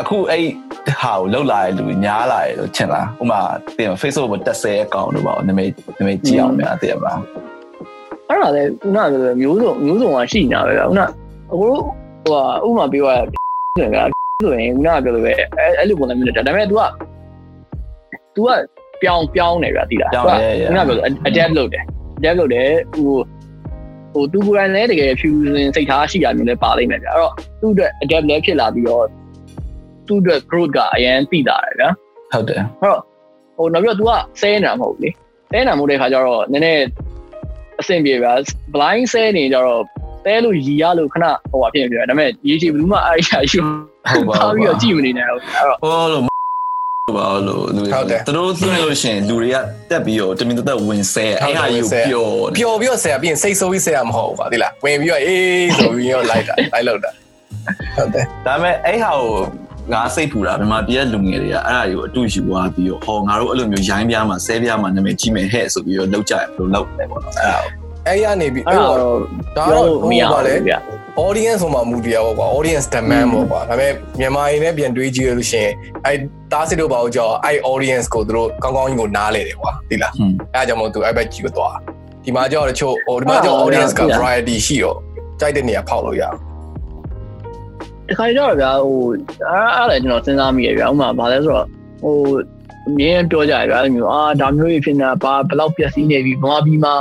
[0.00, 0.44] အခုအဲ့
[1.02, 3.40] ဟာကိုလောက်လာတဲ့လူများလာတယ်လို့ထင်လားဥပမာ
[3.76, 7.20] သိရမ Facebook မှာတက်ဆဲအကောင့်တို့ပါနာမည်နာမည်ကြည့်အောင်များသိရမလား
[8.31, 11.67] အဲ့ဒါလည်းခုနကပြောမျိုးစုံမျိုးစုံကရှိနေတာပဲဗျာခုနအခု
[12.25, 13.19] ဟိုဥမာပြောရ
[13.77, 14.11] ဆိုရင်
[14.43, 16.81] ဆိုရင်ခုနကပြောလို့ပဲအဲ့အဲ့လိုပုံစံမျိုးနဲ့ဒါပေမဲ့ तू က
[18.35, 18.49] तू က
[19.01, 21.83] ပြောင်းပြောင်းနေဗျာတိလား ပြောင်းရဲရဲ ခုနကပြောလို့ adapt လုပ်တယ်
[22.19, 23.17] adapt လုပ်တယ်ဟို
[24.13, 29.05] ဟိုသူကိုယ်တိုင်လည်းတကယ် fusion စိတ်ထားရှိတာမျိုးလည်းပါလိမ့်မယ်ဗျာအဲ့တော့သူ့အတွက် adapt လည်းဖြစ်လာပြီးတော့
[30.07, 31.89] သူ့အတွက် growth ကအရင်သိတာတယ်ဗျာ
[32.31, 32.61] ဟုတ်တယ်
[33.57, 35.09] ဟိုနောက်ပြီးတော့ तू ကဆဲနေတာမဟုတ်ဘူးလေ
[35.51, 36.81] ဆဲနေတာမဟုတ်တဲ့ခါကျတော့နည်းနည်း
[37.82, 38.32] အဆင်ပြေဗျာ
[38.74, 39.82] blind ဆဲနေကြတော့
[40.24, 46.22] ဆဲလို့ရီရလို့ခဏဟိုပါဖြစ်နေပြီဒါပေမဲ့ရေချီဘလူးမအဲ့ရရှိဟုတ်ပါပါဘူးပြီးတော့ကြည့်မနေနိုင်ဘူးအဲ့တော့ဟောလို့
[47.16, 47.82] ဘာလို့လူ
[48.26, 49.56] သူတို့သွင်းလို့ရှိရင်လူတွေက
[49.90, 57.10] တက်ပြီးတော့တမင်တက်ဝင်ဆဲအဲ့ဟာယူပျော်ပျော်ပြီးတော့ဆရာပြီးရင်စိတ်ဆိုးပြီးဆရာမဟုတ်ဘူးကွာဒီလားဝင်ပြီးတော့အေးဆိုပြီးတော့လိုက်တာလိုက်လောက်တာ
[57.96, 59.30] ဟုတ်တယ်ဒါပေမဲ့အဲ့ဟာကို
[59.92, 67.60] ငါစိတ်ပူတာမြန်မာပြည်ကလူငယ်တွေကအဲ့ဒါကိုအတူယူသွားပြီးတော့ဟောငါတို့အဲ့လိုမျိုးရိုင်းပြားမှာဆဲပြားမှာနာမည်ကြီးမယ်ဟဲ့ဆိုပြီးတော့လောက်ကြရဘယ်လိုလောက်လဲပေါ့နော်အဲ့ဒါ
[68.06, 69.18] အဲ့ရနေပြီးအဲ့အဲ့တော့တော့
[69.56, 70.78] ဒါပြောတော့လို့မမရရပါပါလေဘူးဗျာ
[71.26, 75.72] audience ဆိုမှမူတရားပေါ့ကွာ audience demand ပေါ့ကွာဒါပေမဲ့မြန်မာရင်းနဲ့ပြန်တွေးကြည့်ရလို့ရှိရင်
[76.06, 76.18] အဲ့
[76.52, 81.76] တားစစ်တို့ပါအောင်ကြောအဲ့ audience ကိုသူတို့ကောင်းကောင်းကြီးကိုနားလေတယ်ကွာဒီလားဟွန်းအဲ့ဒါကြောင့်မို့သူအဲ့ဘက်ကြည့်ကိုသွား
[82.24, 84.96] ဒီမှာကြောက်တချို့ဟိုဒီမှာကြောက် audience က variety ရှိတော့
[85.40, 86.51] ကြိုက်တဲ့နေရာဖောက်လို့ရအောင်
[88.08, 89.20] တခါကြတော့ဗျာဟိုအဲ့
[89.76, 91.66] အဲ့လည်းကျွန်တော်စဉ်းစားမိရဗျာဥမာဘာလဲဆိုတော့
[92.02, 92.16] ဟို
[92.88, 96.94] အမြင်ပြောကြရဗျာအဲ့လိုမျိုးအာဒါမျိုးကြီးဖြစ်နေတာဘာဘယ်လောက်ပြည့်စည်နေပြီဗမာပြည်မှာ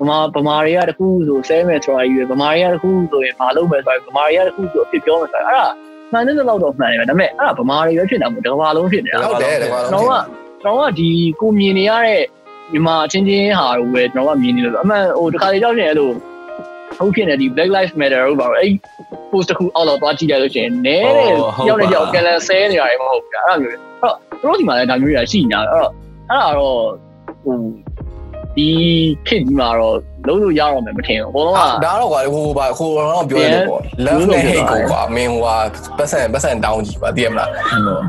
[0.00, 5.66] ဗမာဗမာတွေကတခုဆိုဆဲမယ်ဆိုတာကြီးပဲဗမာတွေကတခုဆိုရင်မလုပ်မယ်ဆိုတာဗမာတွေကတခုဆိုအဖြစ်ပြောမယ်ဆိုတာအဲ့ဒါ
[6.12, 10.12] မှန်တဲ့လောက်တော့မှန်တယ်ဗျာဒါပေမဲ့အဲ့ဒါဗမာတွေပဲဖြစ်တာမဟုတ်တစ်ကမ္ဘာလုံးဖြစ်နေတာဟုတ်တယ်တကွာကျွန်တော်က
[10.62, 11.08] ကျွန်တော်ကဒီ
[11.40, 12.22] ကိုမြင်နေရတဲ့
[12.72, 16.10] မြန်မာချင်းချင်းဟာကိုပဲကျွန်တော်ကမြင်နေလို့ဆိုအမှန်ဟိုတခါလေကြောက်နေအဲ့လို
[16.98, 18.70] ဟုတ်ဖြစ်နေဒီ Black Lives Matter ဟုတ်ပါဘူးအဲ့
[19.30, 21.30] post တစ်ခုအောက်တော့သွားကြည့်လိုက်လို့ရှိရင်နဲတဲ့
[21.68, 25.90] ရောက်နေကြောက်ကလန်ဆဲနေရတယ်မဟုတ်ဘူးအဲ့ဒါမျိုးအဲ့တော့သူတို့ဒီမှာလည်းဒါမျိုးတွေရှိနေတာအဲ့တော့
[26.30, 26.80] အဲ့ဒါတော့
[27.44, 27.56] ဟို
[28.56, 28.68] ဒီ
[29.26, 29.96] ခစ်ဒီမှာတော့
[30.28, 35.56] လုံးလို့ရတော့မယ်မထင်ဘူးဘုံလုံးကဒါတော့ကွာဟိုပါဟိုတော့ပြောရတယ်ပေါ့ love နဲ့ hate ကိုကွာမင်းဟိုဟာ
[35.98, 37.50] ပတ်စံပတ်စံတောင်းကြီးပါသိရမလား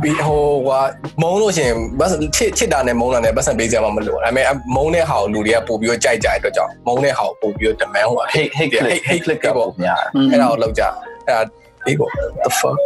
[0.02, 0.80] ပြီးဟိုကွာ
[1.22, 4.46] မုံလို့ရှိရင်ပတ်ချစ်ချစ်တာနဲ့မုံတာနဲ့ပတ်စံပေးကြမှာမလို့ဒါပေမဲ့
[4.76, 9.96] မုံတဲ့ဟာကိုလူတွေကပို့ပြီးတော့ကြိုက်ကြတဲ့အတွက်ကြောင့်မုံတဲ့ဟာကိုပို့ပြီးတော့ demand ဟို hate hate click hate click ကပေါ့ညာ
[10.32, 11.42] အဲ့ဒါကိုလောက်ကြအဲ့ဒါ
[11.86, 12.10] ဒီကို
[12.46, 12.78] the fuck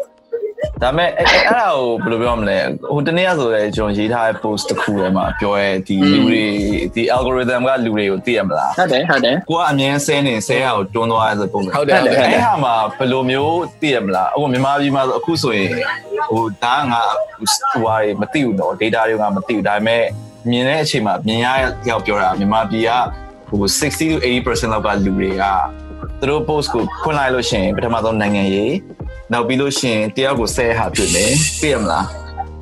[0.82, 2.58] ဒါပေမဲ့အဲ့အဲ့အဲ့ဒါကိုဘယ်လိုပြောမလဲ
[2.92, 6.44] ဟိုတနေ့ကဆိုရဲကျွန်တော်ရေးထားတဲ့ post တစ်ခုထဲမှာပြောရဲဒီလူတွေ
[6.96, 15.70] ဒီ algorithm ကလူတွေကိုသိရမလားဟုတ်တယ်ဟုတ်တယ်ကိုကအမြင်ဆဲနေဆဲရကိုတွန်းသွားရဆိုပုံစံဟုတ်တယ်ဟုတ်တယ်အဲ့ဟာမှာဘယ်လိုမျိုးသိရမလားအခုမြန်မာပြည်မှာဆိုအခုဆိုရင်
[16.32, 17.02] ဟိုဒါကငါ
[17.72, 20.04] ဟိုဟာတွေမသိဘူးတော့ data တွေကမသိဘူးဒါပေမဲ့
[20.50, 21.48] မြင်တဲ့အချိန်မှာမြင်ရ
[21.90, 22.92] ရောက်ပြောတာမြန်မာပြည်က
[23.50, 25.44] ဟို60 to 80%လောက်ကလူတွေက
[26.20, 28.74] သူတို့ post ကိုဖွင့်လိုက်လို့ရှိရင်ပထမဆုံးနိုင်ငံရေး
[29.34, 32.06] နောက်ပြီးလို့ရှိရင်တယောက်ကိုဆဲဟာဖြစ်မယ်သိရမလား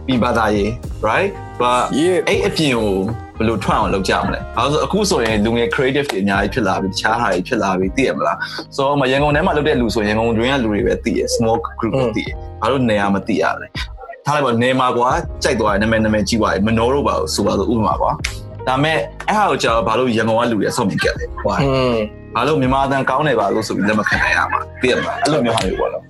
[0.06, 0.70] ပြီးပါသားရေး
[1.08, 2.92] right but ရေးအဲ့အပြင်ကို
[3.38, 8.38] ဘယ်လိုထွက်အောင်လုပ်ကြမလဲ။အဲဆိုအခုဆိုရင်လူငယ် creative တွေအများကြီးဖြစ်လာပြီတခြားဟာတွေဖြစ်လာပြီသိရမလား။
[8.76, 12.30] ဆိုတော့မရန်ကုန်ထဲမှာလုပ်တဲ့လူဆိုရန်ကုန်တွင်းကလူတွေပဲသိရ small group ပဲသိရ။
[12.62, 13.68] ဘာလို့နေရာမသိရလဲ။
[14.26, 15.10] ထားလိုက်ပါနေမှာကွာ
[15.44, 18.12] ကြိုက်သွားတယ်နာမည်နာမည်ကြီးသွားတယ်မနှောတော့ပါဘူးဆိုပါဆိုဥပမာကွာ။
[18.68, 18.98] ဒါမဲ့
[19.28, 21.96] အဲ့ဟာကိုကြာတော့ဘာလို့ရန်ကုန်ကလူတွေအဆုံးမြင်ကြတယ်။ဟွာอืม
[22.36, 26.04] ဘာလို့မြန်မာအတန်ကောင်းနေပါလို့ဆိုပြီးလက်မခံနိုင်ရမှာသိရမလားအဲ့လိုမျိုးဟာမျိုးပေါ့နော်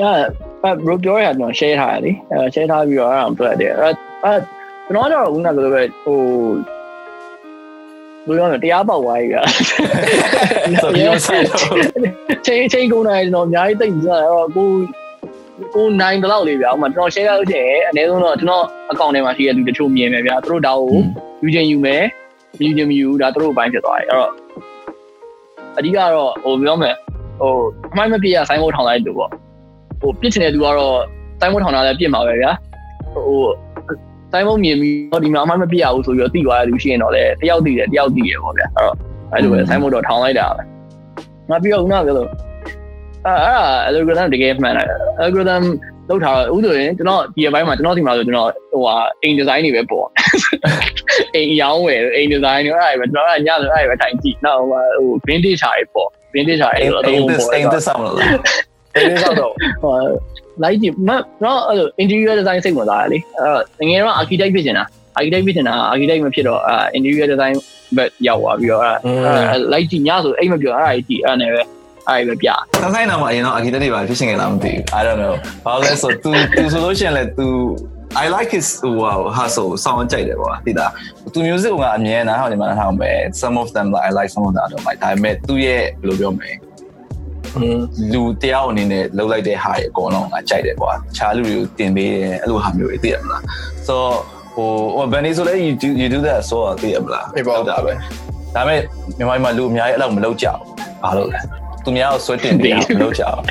[0.00, 3.88] အဲဘရိုပြောရကျွန်တော် share ထားရတယ်အဲ share ထားပြီးတော့အဲ့ဒါကိုတွေ့တယ်အဲ
[4.24, 4.34] အဲ
[4.86, 6.20] ကျွန်တော်ကတော့ဦးနာလိုပဲဟို
[8.26, 9.36] ဘယ်လိုလဲတရားပေါက်သွားပြီက
[10.82, 11.60] ဆိုပြီးတော့ဆက်တော့
[12.46, 14.68] ချိန်ချိန်ကုန်တိုင်းကျွန်တော်အများကြီးသိပြီဆိုတော့ကို
[15.74, 20.92] ကိုနိုင်တလောက်လေးဗျာဥမာကျွန်တော် share လုပ်ချင်အနည်းဆုံးတော့ကျွန်တော်အကောင့်ထဲမှာရှိတဲ့လူတချို့မြင်မယ်ဗျာသူတို့ဒါကို
[21.42, 22.02] ယူချင်ယူမယ်
[22.66, 24.30] ယူချင်မယူဒါသူတို့အပိုင်းဖြစ်သွားတယ်အဲ့တော့
[25.78, 26.94] အဓိကတော့ဟိုပြောမယ်
[27.40, 27.54] ဟို
[27.92, 29.30] အမိုင်းမပြည့်ရဆိုင်းဖို့ထောင်လိုက်လို့ပေါ့
[30.02, 30.96] ဟိုပြစ်ချင်တဲ့သူကတော့
[31.40, 32.52] ဆိုင်းဖို့ထောင်တာလည်းပြစ်မှာပဲဗျာ
[33.14, 33.42] ဟို
[34.32, 38.96] ဆိုင်းဖို့မြင်ပြီးတော့ဒီမှာအမိုင်းမပြည့်ရဘူးဆိုပြီးတော့တိသွားတဲ့လူရှိရင်တော့လေတယောက်တိတယ်တယောက်တိတယ်ပေါ့ဗျာအဲ့တော့
[39.32, 40.62] အဲ့လိုပဲဆိုင်းဖို့တော့ထောင်လိုက်တာပဲ
[41.50, 42.28] ငါပြီးတော့ခုနကပြောလို့
[43.26, 44.88] အဲ့အဲ့ algorithm တကယ်မှန်တယ်
[45.22, 45.64] algorithm
[46.08, 50.06] လောက်ထားဥဆိုရင်ကျွန်တော်ဒီအပိုင်းမှာကျွန်တော်ဒီမှာဆိုကျွန်တော်ဟိုဟာအိမ် design တွေပဲပေါ့
[51.34, 58.16] အိမ်ရောင်းဝယ်အိမ် design တွေအဲ့ဒါပဲကျွန်တော်ကညဆိုအဲ့ဒါပဲထိုင်ကြည့်နောက်ဟိုဟို vintage ဟာတွေပေါ့ vintage ဟာတွေအိမ်တော့အိမ်တော့သစ်ပေါ့အိမ်သစ်ဆောင်လို့
[58.95, 59.51] လား ဒီနေ့တော့တော့
[59.83, 59.95] ဟို
[60.63, 61.09] လိုက်ကြည့်မ
[61.43, 63.19] တော့အဲ့လို interior design စိတ်ဝင်စားတယ်လေ
[63.79, 64.83] အဲ့ငယ်တော့ architect ဖြစ်နေတာ
[65.17, 67.53] architect ဖြစ်နေတာ architect မဖြစ်တော့အဲ interior design
[67.97, 71.61] ဘက်ရောက်သွားပြီးတော့အဲလိုက်ကြည့်ညဆိုအိမ်မပြောအဲ့ဒါကြီးကြည့်အဲ့နဲ့ပဲ
[72.09, 72.49] အဲ့ပဲပြ
[72.81, 75.33] ဆန်းဆိုင်တော့မှအရင်တော့ architect တွေပါဖြစ်ရှင်ကြလားမသိဘူး I don't know
[75.65, 77.47] ဘာလို့လဲဆို तू तू ဆိုလို့ရှိရင်လေ तू
[78.23, 78.67] I like his
[79.01, 80.87] wow hustle ဆောင်းကြိုက်တယ်ပေါ့သိတာ
[81.33, 83.11] သူ music ကအမြဲနားဟောနေမှာနားထောင်ပဲ
[83.41, 86.60] some of them like I like some of them I don't like ဒါပေမဲ့သူ့ရဲ့ဘယ်လိုပြောမလဲ อืม
[88.12, 93.42] လူတယောက်အနေနဲ့လှုပ်လိုက်တဲ့ဟာတွေအကုန်လုံးငါကြိုက်တယ်ကွာတခြားလူတွေကိုတင်ပေးတယ်အဲ့လိုဟာမျိုးတွေသိရမလား
[93.86, 93.96] so
[94.54, 97.92] ဟိုဟိုဘယ်နေဆိုလဲ you do you do that ဆိုတော့သိရမလားတာပဲဒါပေ
[98.68, 98.80] မဲ့
[99.18, 100.60] မြန်မာပြည်မှာလူအများကြီးအဲ့လောက်မလုပ်ကြဘူး
[101.02, 101.40] ဘာလို့လဲ
[101.84, 103.42] သူများကိုဆွဲတင်ပေးမလုပ်ကြဘူး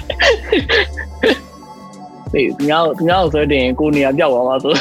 [2.33, 4.73] ဒီညောင်းညောင်းဆိုတင်ကိုနေရာပြောက်သွားမှာဆို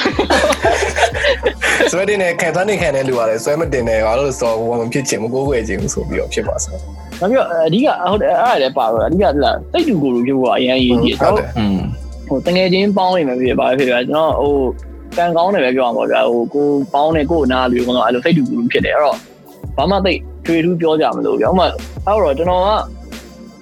[1.93, 6.81] ဆွဲတင်နေခံသွားနေခံတဲ့လူကလည်းဆွဲမတင်နေဘာလို့ဆိုတော့ဟိုမဖြစ်ချင်မကိုးကွယ်ချင်ဘူးဆိုပြီးတော့ဖြစ်ပါစမ်း
[7.21, 11.79] နောက်ပြီးအဓိကဟုတ်တယ်အဲ့ဒါလည်းပါတော့အဓိကလားစိတ်တူကိုယ်လိုဖြစ်ဖို့ကအရင်အရေးကြီးတယ်ဟုတ်တော့တယ်อืม
[12.29, 14.55] ဟိုတငယ်ချင်းပေါင်းနေမှာဖြစ်ပါဖြစ်ပါကျွန်တော်ဟို
[15.17, 19.17] ကံကောင်းတယ်ပဲပြောအောင်ပါဗျာဟိုကိုပေါင်းနေကိုနာလူကတော့အဲ့လိုစိတ်တူကိုယ်လိုဖြစ်တယ်အဲ့တော့
[19.77, 20.13] ဘာမှသိ
[20.47, 21.67] ထွေထူးပြောကြမလို့ဗျာဥမာ
[22.07, 22.63] အဲ့တော့ကျွန်တော်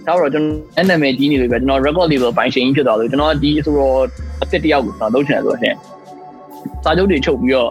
[0.06, 3.98] ကတော့ကျွန်တော်နာမည်ကြီးနေလို့ပဲကျွန်တော် record label ပိုင်ရှင်ကြီးဖြစ်သွားလို့ကျွန်တော်ဒီဆိုတော့
[4.40, 5.74] အစ်စ်တယောက်ကိုကျွန်တော်လုပ်ချင်တယ်ဆိုတော့ရှင်
[6.84, 7.70] စာချုပ်တွေချုပ်ပြီးတော့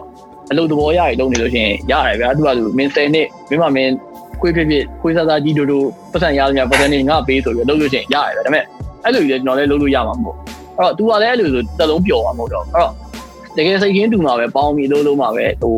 [0.50, 3.92] အလုပ်သဘောရရလုပ်နေလို့ရှင်ရတယ်ဗျာသူကသူမင်း10နှစ်မင်းမမင်း
[4.40, 8.64] ခွေးဖြစ်ဖြစ်ခွေးစားစားကြီးတို့တို့ပတ်စံရရပတ်စံနေငါပေးဆိုပြီးလုပ်လို့ရှင်ရတယ်ဗျာဒါပေမဲ့
[9.04, 10.36] အဲ့လိုကြီးလည်းကျွန်တော်လည်းလုပ်လို့ရမှာမဟုတ်
[10.78, 12.92] အဲ့တော့ तू ကလည်းအဲ့လိုဆိုတက်လုံးပျော်မှာမဟုတ်တော့အဲ့တော့
[13.56, 15.76] တကယ်စိတ်ကင်းတူမှာပဲပေါင်းပြီးလို့လို့မှာပဲဟို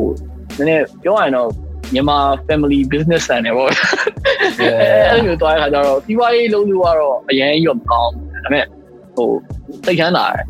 [0.57, 1.49] နည်းနည်းပြောရရင်တော့
[1.95, 3.77] မြန်မာ family business ဆန်တယ်ပေါ့အဲ့
[5.15, 8.67] လိုမျိုးတွားရခါကျတော့ဒီဝါရေးလုံးလို့ကတော့အရင်ရောမကောင်းဘူးဒါပေမဲ့
[9.17, 9.31] ဟို
[9.85, 10.45] စိတ်ချမ်းသာတယ်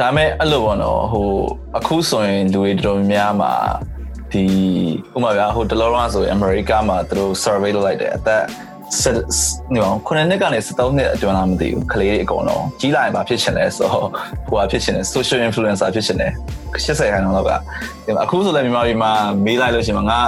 [0.00, 1.28] ဒါပေမဲ့အဲ့လိုပေါ့နော်ဟို
[1.76, 3.52] အခုဆိုရင်လူတွေတော်တော်များများမှာ
[4.32, 4.44] ဒီ
[5.14, 8.42] ဥပမာပြဟိုတလောလောဆိုရင်အမေရိကမှာသူတို့ survey လုပ်လိုက်တယ်အသက်
[9.00, 9.16] ဆက်
[9.74, 14.08] နေအောင်ခုနှစ်နှစ်ကနေ73နှစ်အတွင်းလားမသိဘူးကလေးတွေအကုန်လုံးကြီးလာရင်ဘာဖြစ်ချင်လဲဆိုတော့
[14.48, 16.32] ဟိုဟာဖြစ်ချင်တယ် social influencer ဖြစ်ချင်တယ်
[16.74, 17.50] 80ခန်းလောက်က
[18.06, 19.10] ဒီမှာအခုဆိုလည်းမြန်မာပြည်မှာ
[19.44, 20.18] မေးလိုက်လို့ရှိရင်ငါ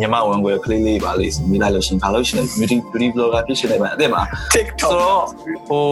[0.00, 4.22] မြန်မာဝန်ကိုကလေးလေးပါလေးမေးလိုက်လို့ရှိရင်ဘာလို့ရှိလဲ beauty beauty blogger ဖြစ်ချင်တယ်ဗျအဲ့ဒီမှာ
[4.54, 5.22] TikTok ဆိုတော့
[5.68, 5.84] ဟို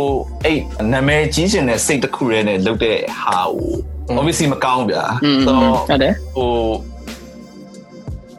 [0.45, 0.59] အဲ့
[0.93, 6.51] နာမည်ကြီးရှင်တဲ့စိတ်တစ်ခုတည်းနဲ့လုပ်တဲ့ဟာကို obviously မကောင်းဗျာอืมဆိုတော့ဟုတ်တယ်ဟို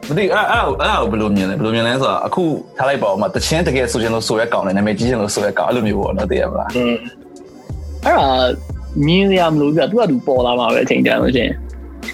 [0.08, 0.72] မသိအဲ့အဲ့အဲ့
[1.10, 2.44] ဘယ်လိုမြင်လဲဘယ်လိုမြင်လဲဆိုတော့အခု
[2.78, 6.98] ထားလိုက်ပါဦးမှာတချင်းတကယ်ဆိုချင်လို့ဆိုရဲကောင်းတယ်နာမည်ကြီးချင်လို့ဆိုရဲကောင်းအဲ့လိုမျိုးပေါ့နော်သိရမလားအင်း
[8.04, 8.28] အဲ့ဒါ
[9.06, 11.50] မြင်ရမလို့ပြသူကသူပေါ်လာမှာပဲအချိန်တန်လို့ရှင်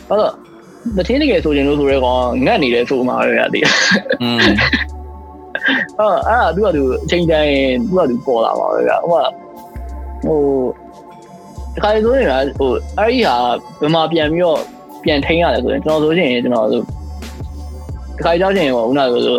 [0.09, 0.33] အဲ့တော့
[0.99, 3.65] တချင်းတကယ်ဆိုချင်လို့ဆိုရဲကောင်းငတ်နေတယ်ဆိုမှာပဲဗျာသိရ
[4.23, 4.39] အင်း
[5.99, 7.47] အဲ့အဲ့သူကသူအချိန်တန်
[7.89, 9.21] သူကသူပေါ်လာမှာပဲဗျာဟို
[10.27, 10.41] ဟို
[11.75, 12.27] တခါလေဆိုရင်
[12.59, 13.37] ဟိုအဲ့ဒီဟာ
[13.81, 14.61] ဘယ်မှာပြန်ပြီးတော့
[15.05, 16.81] ပြန်ထိန်းရတယ်ဆိုရင်ကျွန်တော်ဆိုရှင်ကျွန်တော်ဆို
[18.25, 19.39] ခါကြောက်ရင်ဟိုဦးနာဆိုဆို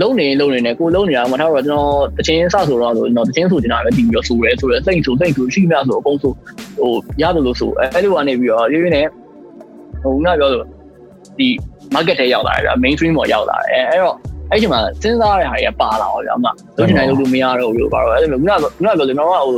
[0.00, 6.32] လုံးနေလုံးနေနဲ့ကိုလုံးနေတာမှထားတော့ကျွန်တော်တချင်းစဆိုတော့ဆိုကျွန်တော်တချင်းဆိုချင်တာပဲတည်ပြီးတော့ဆိုရဲဆိုရဲစိတ်ဆိုစိတ်ဆိုရှိမှဆိုအကုန်ဆို
[6.78, 6.92] ဟို
[7.22, 9.06] ရတယ်လို့ဆိုအဲ့လိုကနေပြီးတော့ရေးရင်းနဲ့
[10.02, 10.62] ဟိုဦးနာပြောဆို
[11.38, 11.48] ဒီ
[11.94, 14.16] market ထဲရောက်လာတယ်ဗျ mainstream ပေါ်ရောက်လာတယ်အဲ့တော့
[14.50, 16.46] အဲ့ဒီမှာစဉ်းစားရတဲ့ဟာတွေကပါလာတော့ဗျာအမ
[16.76, 19.56] တို့ချင်တယ်လို့လို့မရတော့ဘူးလို့ပါတော့အဲ့လိုမျိုးခုနကခုနကပြောကျွန်တော်ကဟို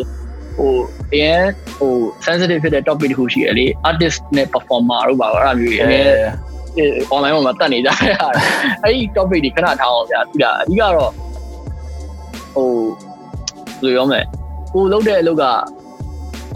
[0.59, 0.73] ဟို
[1.13, 1.43] အရင်
[1.79, 1.93] ဟို
[2.27, 5.89] sensitive ဖြစ်တဲ့ topic တခုရှိရလေ artist နဲ့ performer တို့ပါတော့အဲ့လိုမျိုးအရင်
[7.15, 8.17] online မှာတက်နေကြတယ်
[8.83, 11.13] အဲ့ဒီ topic တွေခဏထားအောင်ဗျာဒီကအဓိကတော့
[12.55, 12.69] ဟို
[13.83, 14.21] ဘယ်လိုရောမလဲ
[14.73, 15.45] ကိုလုပ်တဲ့အလုပ်က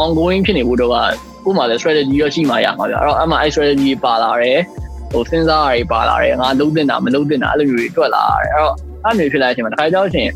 [0.03, 0.97] ongoing ဖြစ်နေဖို့တော့က
[1.45, 4.61] ကို့မှာလည်း strategy ရရှိမှရမှာဗျာအဲ့တော့အမှအဲ့ strategy ပါလာတယ်
[5.11, 8.75] ဟဟိုစဉ်းစားရပါလာတယ်ငါလုံးတင်တာမလုံးတင်တာအဲ့လိုမျိုးတွေတွက်လာတယ်အဲ့တော့
[9.05, 10.31] အဲ့လိုဖြစ်လာတဲ့အချိန်မှာတစ်ခါကြောက်ချင်း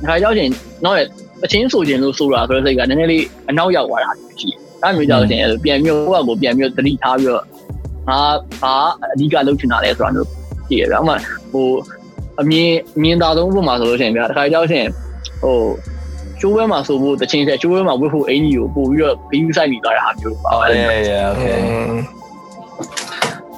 [0.00, 0.50] တစ်ခါကြောက်ချင်း
[0.84, 0.96] တော့
[1.44, 7.44] အချင်းဆိုခြင်းလို့ဆိုတာဆိုတဲ့စိတ်ကနည်းနည်းလေးအနောက်ရောက်သွားတာရှိတယ်အဲ့မျိုးကြောက်ချင်းအဲ့လိုပြန်မျိုးကိုယ့်အကိုပြန်မျိုးသတိထားပြီးတော့
[8.10, 8.20] ငါ
[8.62, 8.74] ဘာ
[9.12, 10.28] အဓိကလုပ်ချင်တာလဲဆိုတာမျိုး
[10.68, 11.10] ကြည့်ရအောင်မ
[11.52, 11.68] ဟို
[12.40, 14.88] အမြင်အမြင်သာဆုံးပုံမှာဆိုလို့ရှိရင်ဗျာတစ်ခါကြောက်ချင်း
[15.42, 15.58] ဟို
[16.40, 21.58] ချိုးဘဲမှာဆိုဖို့တချင်းဆက်ချိုးဘဲမှာဝတ်ဖို့အင်ကြီးကိုပို့ပြီးတော့ဘီယူဆိုင်နေသွားတဲ့ဟာမျိုးပါ Oh အဲ့ yeah yeah okay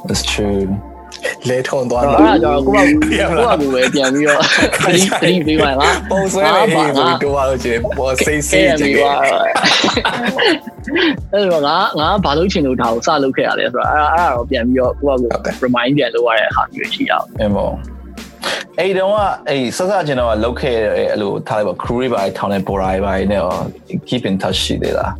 [0.07, 0.63] that's true
[1.49, 4.41] လဲထုံသွားအဲ့တာဒါကြောင့်ကိုကကိုကကိုပဲပြန်ပြီးတော့
[4.77, 9.13] ခရီးခရီးပေးပါလားပုံဆွဲနေဟေးဆိုပြီးတော့လို့ချင်းပေါ်စိတ်စိတ်ကြည့်ပါ
[11.33, 15.31] အဲ့တော့ငါငါဘာလို့ချင်လို့ဒါကိုစလုပ်ခဲ့ရလဲဆိုတော့အဲ့အဲ့တော့ပြန်ပြီးတော့ကိုကကို
[15.65, 17.71] remind ပြန်လုပ်ရတဲ့ဟာမျိုးရှိအောင်အမော
[18.79, 19.15] အဲ့တော့
[19.49, 23.43] အဲ့ဆက်ဆက်ကျွန်တော်လောက်ခဲ့တဲ့အဲ့လိုထားလိုက်ပါ crew တွေပါထောင်းတဲ့ border တွေပါနဲ့
[24.09, 25.13] keep in touch ရှိသေးလား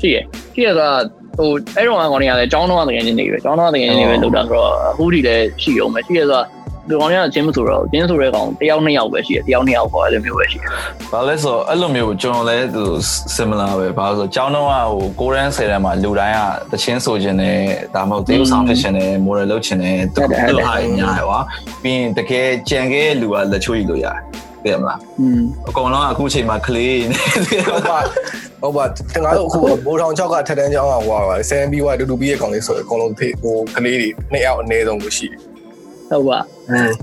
[0.00, 0.18] ရှိရ
[0.54, 0.90] ရှိရဆို
[1.37, 6.41] ဟိုအဲ့တော့ကောင်တွေကလည်းចောင်းတော့တကယ်ချင်းနေပဲចောင်းတော့တကယ်ချင်းနေပဲလုပ်တာဆိုတော့အခုထိလည်းရှိအောင်ပဲရှိရဆို
[6.89, 12.85] ဒီကောင်တွေကချင်းမဆိုတော့ချင်းဆိုတဲ့ကောင်တယောက်နှစ်ယောက်ပဲရှိတယ်တယောက်နှစ်ယောက်ပေါ့အဲ့လိုမျိုးပဲရှိတယ် ။ဘာလဲဆိုတော့အဲ့လိုမျိုးကျွန်တော်လည်းသူ
[13.35, 14.67] similar ပဲဘာလို့ဆိုတော့ကျောင်းတော့
[15.19, 16.39] ဟို6ရန်10ရန်မှာလူတိုင်းက
[16.71, 17.57] တချင်းဆိုခြင်းနဲ့
[17.95, 21.39] ဒါမှမဟုတ်တေးဥဆောင်ဖြစ်ခြင်းနဲ့ model လုပ်ခြင်းနဲ့သူတို့ဟာအများရွာ
[21.83, 24.17] ပြီးရင်တကယ်ကြံခဲ့လူကလက်ချိုးယူလို့ရတယ်။
[24.63, 27.99] သိရမလား อืม ။အကောင်လုံးကအခုချိန်မှာကလေးနေ ဟုတ်ပါ
[28.62, 28.84] ဟုတ်ပါ
[29.24, 35.40] ငါတို့အခုဘိုးထောင်6ကထက်တန်းကျောင်းကဟွာပါဆန်ပြီးွားတူတူပြီးရဲ့ကောင်လေးဆိုအကုန်လုံးဖေးဟိုကလေးတွေနှစ်ယောက်အနည်းဆုံးကိုရှိတယ်
[36.10, 36.38] ဟုတ်ပါ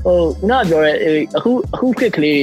[0.06, 0.91] ဟိုခုနကပြောရဲ
[1.38, 2.41] အခုအခုခက်ကလေး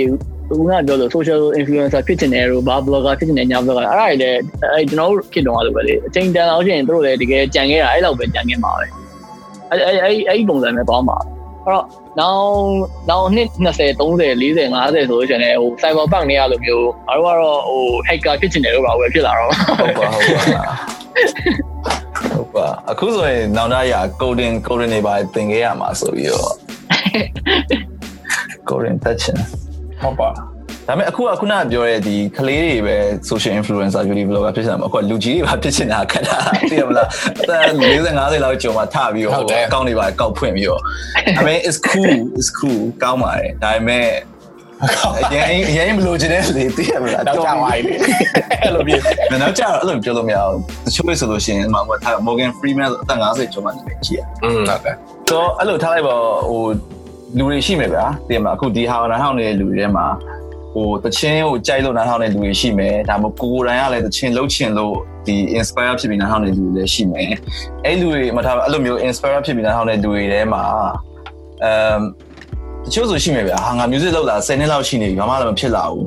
[0.48, 4.38] ခုနကပြောလို့ social influencer ဖြစ်နေတယ်လို့ဘာ blogger ဖြစ်နေညာ blogger အဲ့ဒါတွေလည်း
[4.72, 8.87] အဲကျွန်တော်တို့ခေတ်တုန်းကလိုပဲလေအချိန်တန်အောင်ရှင်တို့လည်းတကယ်ကြံခဲ့တာအဲ့လောက်ပဲကြံခဲ့မှာပဲ
[9.70, 11.85] အဲ့အဲ့အဲ့အဲ့ပုံစံနဲ့သွားမှာအဲ့ တော့
[12.20, 12.53] နောက်
[13.11, 14.09] နောက်နှစ်20 30 40 50ဆို
[15.11, 20.62] လို့ရှင်လည်းဟို cyber punk တွေရလိုမျိုးအားတော့ကတော့ဟို hacker ဖြစ်နေတယ်လို့ပါပဲဖြစ်လာတော့ဟုတ်ပါဟုတ်ပါ
[22.35, 26.53] ဟုတ်ပါအခုဆိုရင်နောက်သားရ coding coding တွေပါသင်ခဲ့ရမှာဆိုပြီးတော့
[28.68, 29.38] coding တက်ချင်
[30.03, 30.31] ဟုတ်ပါ
[30.88, 32.96] ဒါပေမဲ့အခုကခုနကပြောတဲ့ဒီကလေးတွေပဲ
[33.30, 36.38] social influencer beauty blogger ဖြစ်နေတာမဟုတ်အခုကလူကြီးတွေပါဖြစ်နေတာခက်တာ
[36.70, 37.08] သိရမလား
[37.40, 39.32] အသက်40 50လောက်ကျော်မှထပြီးတော့
[39.66, 40.80] အကောင့်တွေပါကောက်ဖွင့်ပြီးတော့
[41.38, 44.06] I mean it's cool it's cool ကောင်းပါတယ်ဒါပေမဲ့
[45.20, 47.92] အရင်အရင်မလို့ချင်တဲ့လေသိရမလားတော့ကြောက်ပါလေ
[48.62, 48.96] အဲ့လိုပြေ
[49.32, 54.94] မနောက်ကျတော့အဲ့လိုပြောလို့မရဘူးတချို့ဆိုလို့ရှိရင်မှာထား Morgan Freeman အသက်50ကျော်မှနေကြည့်ရอืมဟုတ်တယ်
[55.30, 56.14] တော့အဲ့လိုထားလိုက်ပါ
[56.50, 56.62] ဟို
[57.38, 60.06] လူတွေရှိမယ်ဗျာသိရမလားအခုဒီဟာနားထောင်နေတဲ့လူတွေထဲမှာ
[60.74, 64.94] ဟိုတချင်းကိုကြိုက်လို့နားထောင်တဲ့လူတွေရှိမယ်ဒါမှမဟုတ်ကိုကိုယ်တိုင်ကလည်းတချင်းလှုပ်ချင်လို့
[65.26, 67.30] ဒီ inspire ဖြစ်ပြီးနားထောင်တဲ့လူတွေလည်းရှိမယ်
[67.85, 70.62] အဲ့လူတွေမထားအဲ့လိုမျိုး inspire ဖြစ်ပြီးနားထောင်တဲ့လူတွေထဲမှာ
[71.64, 72.00] အမ်
[72.85, 76.06] တချို့ဆိုရှိမယ်ဗျာဟာငါ music လောက်လာ10နှစ်လောက်ရှိနေပြီဘာမှလည်းမဖြစ်လာဘူး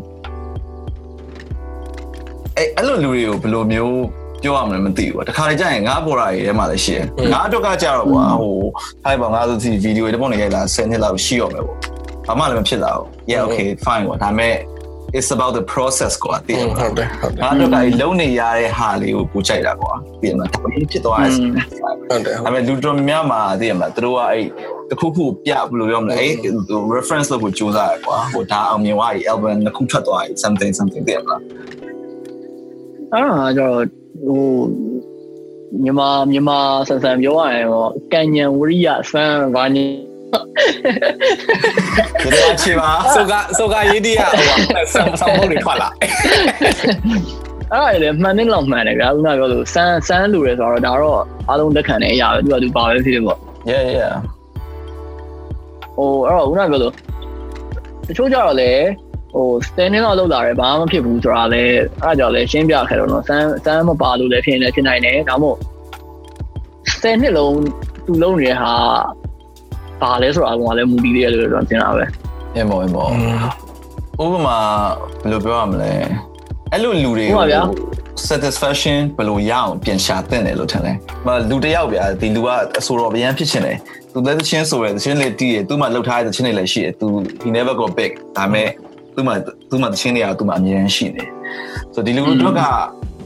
[2.57, 3.99] အဲ့အဲ့လိုလူတွေကိုဘယ်လိုမျိုး
[4.43, 8.53] ပြောရမလဲမသိဘူး။တခါလေကြာရင်ငါပေါ်တာတွေထဲမှာလည်းရှိတယ်။ငါအတွက်ကကြတော့ကွာဟို
[9.03, 11.77] ဟိုက်ပါငါဆိုဒီဗီဒီယိုတွေပုံနေရိုက်လာ10နှစ်လောက်ရှိရောမယ်ပေါ့။
[12.27, 14.55] ဘာမှလည်းမဖြစ်လာဘူး။ Yeah okay fine ပေါ့။ဒါပေမဲ့
[15.17, 24.43] it's about the process ကွာတည်ရမဟုလားတ်တယ်ဟုတ်တယ်။ငါအတွက်ကလုံနေရတဲ့ဟာလေးကိုပူချိုက်တာကွာ။တည်ရမလား။ဒါပေမဲ့ဖြစ်သွားတယ်ဟုတ်တယ်ဒါပေမဲ့လူတော်များများမှာသိရမလားသူတို့ကအဲ့
[24.89, 26.33] တခုခုပြဘယ်လိုပြောမလဲအဲ့
[26.95, 31.41] reference လို့ကိုစူးစမ်းရကွာဟိုဒါအောင်မြင်သွားပြီ album တစ်ခုထွက်သွားပြီ something something သိရမလား
[33.13, 33.77] အဲ့ဒါကျတော့
[34.25, 34.43] ဟို
[35.83, 39.85] မြန်မာမြန်မာဆန်ဆန်ပြောရရင်ပေါ့ကံညံဝရိယစမ်းဘာနေ
[42.23, 46.11] ဒီလိုအချေပါဆိုကဆိုကရေးတီးရဟိုဆောင်းဆောင်းဖို့တွေထွက်လာအဲ့
[47.71, 53.39] ဒါလည်းမှန်တယ်လောက်မှန်တယ်ဗျာခုနပြောလို့စမ်းစမ်းလူရဲဆိုတော့ဒါတော့အားလုံးလက်ခံတဲ့အရာပဲသူကသူပါပဲဖြစ်တယ်ပေါ့
[53.71, 54.13] yeah yeah
[55.95, 56.93] ဟိုအဲ့တော့ခုနပြောလို့
[58.07, 58.71] တချို့ကြတော့လေ
[59.33, 61.63] ဟို standing လောက်လောက်လာတယ်ဘာမှမဖြစ်ဘူးဆိုတာလေ
[62.03, 65.59] အဲ့ဒါကြောင့်လေရှင်းပြခဲ့တော့နော်စမ်းစမ်းမပါလို့လည်းဖြစ်နေဖြစ်နိုင်တယ်ဒါမှမဟုတ်
[67.01, 67.57] 10နှစ်လုံး
[68.05, 68.73] သူလုံးနေတဲ့ဟာ
[70.01, 72.05] ပါလဲဆိုတာကလည်းမူတည်သေးတယ်လို့ကျွန်တော်ထင်တာပဲ
[72.55, 73.07] အမောအမော
[74.23, 74.57] ဥပမာ
[75.21, 75.91] ဘယ်လိုပြောရမလဲ
[76.71, 77.61] အဲ့လိုလူတွေဟုတ်ပါဗျာ
[78.29, 80.91] satisfaction ဘယ်လိုရအောင်ပြန်ရှာတင်တယ်လို့ထင်လဲ
[81.25, 83.77] မလူတစ်ယောက်ဗျာဒီလူကအဆိုတော်ဗျမ်းဖြစ်ချင်တယ်
[84.13, 87.07] သူလည်းသချင်းဆိုရယ်သချင်းလေးတီးရယ်သူမှလှုပ်ထားတဲ့သချင်းလေးလည်းရှိရယ်သူ
[87.43, 88.69] he never go big ဒါပေမဲ့
[89.15, 89.31] သူမှ
[89.69, 91.23] သူမှသချင်းတွေကသူမှအမြဲတမ်းရှိနေ
[91.93, 92.61] ဆိုဒီလူတို့က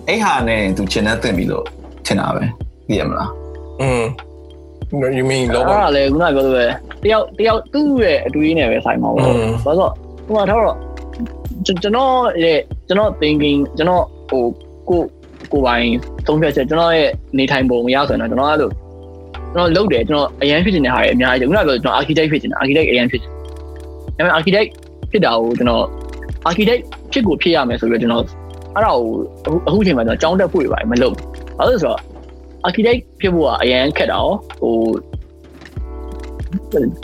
[0.08, 1.65] အဲ့ဟာနဲ့သူချင်တဲ့တင်ပြီလို့
[2.05, 2.43] ထင်တာပဲ
[2.88, 3.29] သိရမလား
[3.82, 4.03] อืม
[5.19, 6.65] you mean အဲ့ logo ဒါလည်းခုနပြောလို့ပဲ
[7.04, 9.91] တယောက်တယောက်သူ့ရဲ့အတွေးနဲ့ပဲဆိုင်မှာပေါ့อืมဘာလို့
[10.28, 10.75] ဟိုမှာတော့
[11.65, 14.43] ကျွန်တော်ရဲ့ကျွန်တော် thinking ကျွန်တော်ဟို
[14.89, 15.02] ကို
[15.52, 15.88] ကိုပိုင်
[16.28, 18.69] သုံးဖြတ်ချက်ကျွန်တော်ရဲ့နေထိုင်ပုံမရဆိုရင်တော့ကျွန်တော်အဲ့လို
[19.54, 23.36] ကျွန်တော်လုပ်တယ်ကျွန်တော်အရန်ဖြစ်နေတဲ့ဟာတွေအများကြီးခုနပြောကျွန်တော် architect ဖြစ်နေတာ architect အရန်ဖြစ်တယ်ဒါ
[24.15, 24.69] ပေမဲ့ architect
[25.12, 25.84] ဖြစ်တာကိုကျွန်တော်
[26.49, 28.23] architect ဖြစ်ကိုဖြစ်ရမယ်ဆိုပြီးတော့ကျွန်တော်
[28.75, 28.93] အဲ့ဒါ
[29.45, 31.25] ကိုအခုအခုချိန်မှာကျွန်တော်ကြောင်းတက်ဖို့တွေပါမလုပ်ဘူး
[31.58, 31.99] ဘာလို့လဲဆိုတော့
[32.67, 34.28] architect ဖြစ်ဖို့ကအရန်ခက်တာ哦
[34.60, 34.76] ဟို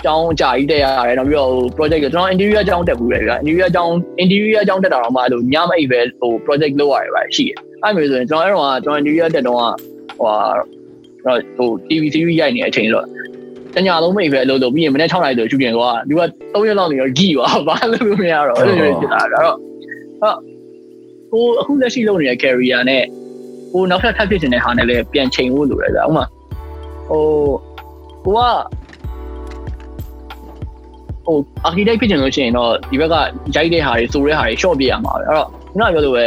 [0.04, 9.60] ကျောင်းအကြာကြီးတက်ရတယ်နောက်ပြီးတော့ project ကျွန်တော် interior ကျောင်းတက်ဘူးလေဗျာ interior ကျောင်း interior ကျောင်းတက်တာတော့မှအဲ့လိုညမအိပ်ပဲဟို project လုပ်ရတယ်ဗျာရှိတယ်အဲ့မျိုးဆိုရင်ကျွန်တော်အဲ့တော့ကျွန်တော် interior တက်တော့
[10.20, 13.06] ဟိုဟို TV series ရိုက်နေတဲ့အချိန်တော့
[13.76, 16.22] တညာလုံးမိတ်ပဲအလုပ်လုပ်ပြီးရင်မနေ့6နာရီဆိုရှူတင်သွားလူက
[16.54, 19.58] 3ရက်လောက်နေတော့ကြည်သွားဘာလို့လို့မရတော့အဲ့လိုမျိုးဖြစ်တာဒါတော့
[21.30, 23.04] ဟိုအခုလက်ရှိလုပ်နေတဲ့ career နဲ့
[23.76, 26.26] ဟိုနောက်ထပ်ထပ်ဖြစ်နေတဲ့ဟာနဲ့လည်းပြန်ချိန်ဖို့လိုတယ်ဗျာဥမာ
[27.10, 27.24] ဟို
[28.24, 28.42] ဟိုက
[31.26, 33.16] ဟို architect ဖြစ်ချင်လို့ရှိရင်တော့ဒီဘက်က
[33.56, 36.26] ရိုက်တဲ့ဟာတွေစိုးတဲ့ဟာတွေ short ပြရမှာပဲအဲ့တော့ခုနကပြောလို့ပဲ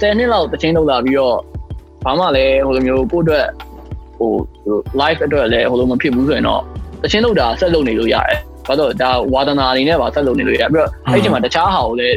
[0.00, 1.36] 10နှစ်လောက်တချင်းလောက်လာပြီးတော့
[2.04, 3.46] ဘာမှလည်းဟိုလိုမျိုးကိုယ့်အတွက်
[4.18, 4.30] ဟို
[5.00, 6.62] live အတွက်လည်းဟိုလိုမဖြစ်ဘူးဆိုရင်တော့
[7.02, 12.16] တချင်းလောက်တာဆက်လုပ်နေလို့ရတယ်။ဘာလို့ဒါဝါသနာအနေနဲ့ပါဆက်လုပ်နေလို့ရတယ်။ပြီးတော့အဲ့ဒီမှာတခြားဟာကိုလည်း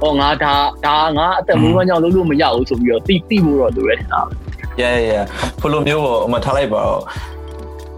[0.00, 0.54] ဟောငါဒါ
[0.86, 4.20] ဒါငါအသက်မွေးဝမ်းကြောင်းလုပ်လို့မရဘူးဆိုပြီးတော့တိတိဖို့တော့လိုရဲတာ။
[4.80, 5.24] yeah yeah
[5.60, 7.02] ဖလိုမျိုးပေါ့အမထားလိုက်ပါတော့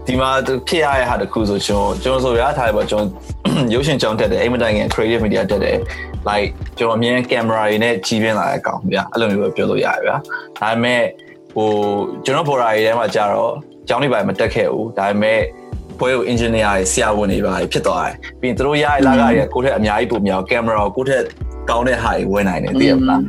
[0.07, 0.29] ဒီမှာ
[0.67, 3.09] ဖြစ်ရတဲ့ဟာတခုဆိုကျွန်တော်ကျွန်တော်ဆိုရထားတယ်ပေါ့ကျွန်တော်
[3.73, 5.77] ရုပ်ရှင်ကြောင်းတက်တယ်အိမ်မတိုင်ခင် creative media တက်တယ်
[6.29, 10.15] like ကျွန်တော်အမြင်ကင်မရာတွေနဲ့ကြီးပြင်းလာတဲ့အကောင်ဗျာအဲ့လိုမျိုးပဲပြောလို့ရတယ်ဗျာ
[10.59, 11.01] ဒါပေမဲ့
[11.55, 11.69] ဟို
[12.25, 13.53] ကျွန်တော် border တွေထဲမှာကြာတော့
[13.87, 15.39] ကျောင်းတွေပါမတက်ခဲ့ဘူးဒါပေမဲ့
[15.99, 21.23] ဘွဲကို engineer တွေဆရာဝန်တွေပါဖြစ်သွားတယ်ပြီးရင်တို့ရရလာကတွေကကိုယ့်ထက်အများကြီးပုံများကင်မရာကိုကိုယ့်ထက်
[21.71, 23.21] ကောင်းတဲ့ဟာတွေဝင်နိုင်တယ်သိရမလား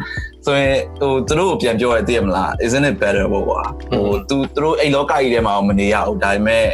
[0.47, 6.67] ဆိုရင်ဟိုသူတို့ကိုပြန်ပြောရသိရမလား isn't it better ပေါ့ကွာဟိုသူသူတို့အိမ်လောကကြီးထဲမှာမနေရဘူးဒါပေမဲ့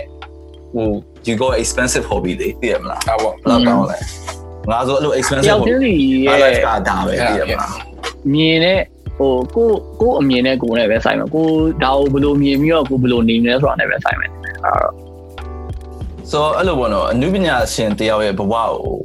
[0.74, 0.88] ဟို
[1.26, 3.98] you got expensive hobby လေသိရမလားဟုတ်ပါဘယ်လောက်ကောင်းလဲ
[4.70, 5.92] ငါဆိုအဲ့လို expensive hobby
[6.26, 7.74] ရဲ့ life ကဒါပဲသိရမလား
[8.32, 8.80] မြင်တဲ့
[9.18, 9.68] ဟိုကို
[10.00, 11.46] ကိုအမြင်နဲ့ကိုနဲ့ပဲဆိုင်မှာကို
[11.84, 15.08] ဒါကိုဘယ်လိုမြင်ပြီးတော့ကိုဘယ်လိုနေမလဲဆိုတာနဲ့ပဲဆိုင်မယ်အဲ့တော့
[16.30, 18.98] ဆိုအဲ့လိုပေါ့နော်အနုပညာရှင်တယောက်ရဲ့ဘဝကို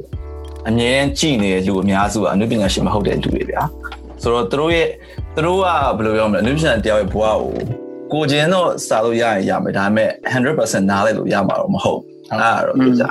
[0.68, 3.62] အမြဲကြည့်နေတဲ့လူအများစုကအနုပညာရှင်မဟုတ်တဲ့လူတွေဗျာ
[4.22, 4.88] ဆိုတော့သူတို့ရဲ့
[5.34, 7.34] သူတို့ကဘယ်လိုပြောမလဲအနုပညာတယောက်ရဲ့ဘဝကို
[8.12, 12.00] ကိုချင်းတော့စာလို့ရရင်ရမယ်ဒါပေမဲ့100%နားလည်လို့ရမှာတော့မဟုတ်
[12.30, 13.04] အဲ့ဒါတော့ပြောကြ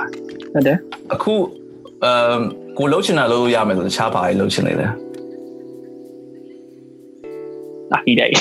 [0.52, 0.78] ဟုတ်တယ်
[1.12, 1.34] အခု
[2.04, 2.40] အမ်
[2.78, 4.86] ကိုလှုပ်ချင်တာလို့ရမယ်ဆိုတခြားဘာတွေလှုပ်ချင်နေလဲ
[7.92, 8.32] အာခီတိုက်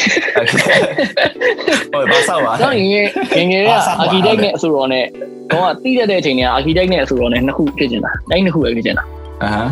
[1.94, 5.06] ဟိုဘာဆောက်ပါတော့ငငယ်ငငယ်ကအာခီတိုက်နဲ့အဆိုတော်နဲ့
[5.54, 9.04] တော့တီးတဲ့အချိန်ကအာခီတိုက်နဲ့အဆိုတော်နဲ့နှစ်ခုဖြစ်နေတာတိုင်းနှစ်ခုပဲဖြစ်နေတာ
[9.44, 9.70] အာဟမ်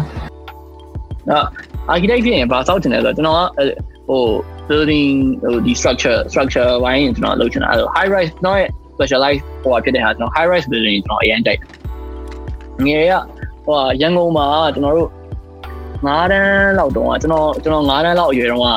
[1.29, 1.45] တော့
[1.89, 3.41] အာခီတိုက်ဖြစ်ရင်ဘာဆောက်ချင်လဲဆိုတော့ကျွန်တော်က
[4.09, 4.23] ဟို
[4.69, 5.11] building
[5.43, 8.59] ဟိုဒီ structure structure ဝိုင်းကျွန်တော်လုပ်ချင်တာအဲ့လို high rise တော့
[8.95, 11.59] specialize ဟိုဖြစ်တဲ့ဟာကျွန်တော် high rise building ကျွန်တော်အရင်တိုက်
[12.85, 13.11] ငယ်ရ
[13.65, 15.09] ဟိုရန်ကုန်မှာကျွန်တော်တို့
[16.07, 18.67] 9တန်းလောက်တုန်းကကျွန်တော်ကျွန်တော်9တန်းလောက်အရွယ်တုန်းက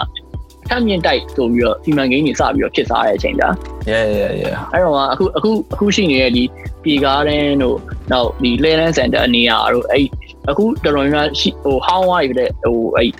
[0.68, 3.48] ထပ်မြင့်တိုက်ဆိုပြီးတော့စီမံကိန်းတွေစပြီးတော့ဖြစ်စားတဲ့အချိန်ကြာ
[3.90, 6.44] yeah yeah yeah အဲ့တော့အခုအခုအခုရှိနေတဲ့ဒီ
[6.84, 7.78] ပြည်ကားတန်းတို့
[8.12, 10.06] နောက်ဒီ Leyland Center အနေရာတို့အဲ့
[10.50, 13.10] အခုတော်တော်များရှိဟို how wide တဲ့ဟိုအဲ့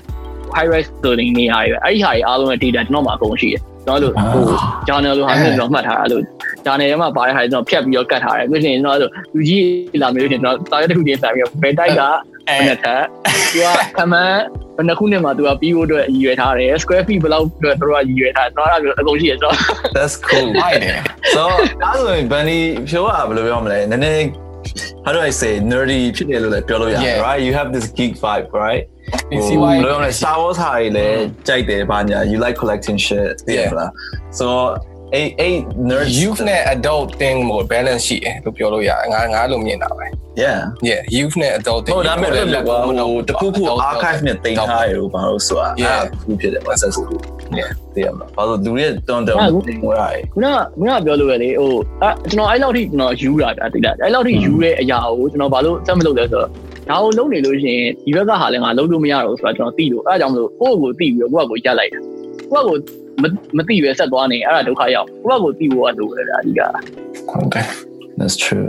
[0.55, 4.45] high rise building နေရာတွေအဲ့ဒီဟာတွေအားလုံးရဲ့ data ကျွန်တော်မှာအကုန်ရှိတယ် ကျွန်တော်တို့ဟို
[4.89, 6.23] journal လိုဟာမျိုးကျွန်တော်မှတ်ထားတာလို့
[6.67, 12.01] journal ထဲမှာပါတဲ့ဟာတွေကျွန်တော်ဖြတ်ပြီးတော့ကတ်ထားတယ်ပြီးရင်ကျွန်တော်အဲ့လိုလူကြီးလာမျိုးကျွန်တော်တာရက်တစ်ခုချင်းစာပြီးတော့ဘယ်တိုက်က
[12.49, 12.87] အဲ့ဒါက
[13.53, 13.67] သူက
[13.97, 14.41] ခမန်း
[14.77, 19.53] ဘယ်နှခုနဲ့မှသူကပြီးဖို့အတွက်ရည်ရွယ်ထားတယ် square feet ဘယ်လောက်အတွက်သူကရည်ရွယ်ထားကျွန်တော်အဲ့ဒါအကုန်ရှိရဆို
[19.97, 20.99] That's cool ဟုတ်တယ်
[21.37, 21.43] so
[21.83, 24.44] အဲ့ဆိုရင် Bunny ဖြိုးကဘယ်လိုပြောမလဲနည်းနည်း
[25.06, 28.84] how do I say nerdy ဖြစ်တယ်လို့လည်းပြောလို့ရတယ် right you have this geek vibe right
[29.32, 33.90] ဒီစီဝိုင်းဘယ်လိုလဲ Star Wars ဟာတွေလည်းကြိုက်တယ်ဘာညာ you like collecting shit သိရမလား
[34.40, 34.46] so
[35.15, 35.57] အဲ့အဲ့
[35.91, 40.07] nerd youth နဲ့ adult thing ကို balance ရှိတယ်လို့ပြောလို့ရတယ်ငါငါလို့မြင်တာပဲ
[40.43, 42.95] yeah yeah youth နဲ့ adult thing ဟုတ်ဒါပေမဲ့လည်းကွာဟို
[43.29, 47.19] တခုခု archive နဲ့တင်ထားရလို့ဘာလို့ဆိုတာအဲ့ခုဖြစ်တယ် access ကို
[47.59, 51.73] yeah သိရမှာဘာလို့လူရဲ့တွန်းတုံတင်ဝင်ရတယ်ခုနကခုနကပြောလို့ရလေဟို
[52.03, 56.51] အဲကျွန်တော်အဲ့လောက်ထိကျွန်တော်ယူတာတိတ်လားအဲ့လောက်ထိယူတဲ့အရာကိုကျွန်တော်ဘာလို့စက်မလုပ်လဲဆိုတော့
[56.91, 62.01] ဒါကိုလုံးနေလို့ရှိရင်ဒီဘက်ကဟာလည်းငါလုံးလို့မရတော့ဘူးဆိုတာကျွန်တော်သိလို့အဲအကြောင်းမလို့ကိုယ့်ကိုသိပြီးတော့ကိုယ့်ကိုရက်လိုက်တာ
[62.51, 62.77] ကိုယ့်ကို
[63.57, 66.61] မသိပဲဆက်သွားနေအဲ့ဒါဒုက္ခရောက်ကိုယ့်ကိုသိဖို့ကလိုတယ်ဒါအဓိက
[67.31, 67.67] ဟုတ်တယ်
[68.19, 68.69] That's true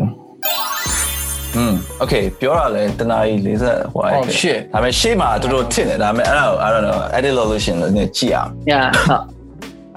[1.55, 8.87] อืม okay ပြောရလဲတနာကြီး40ဟို oh shit ဒါပေမဲ့ရှေ့မှာတော်တော်ထစ်နေဒါပေမဲ့အဲ့ဒါ I don't know edit လုပ်လို့ရှိရင်လည်းကြည့်အောင် yeah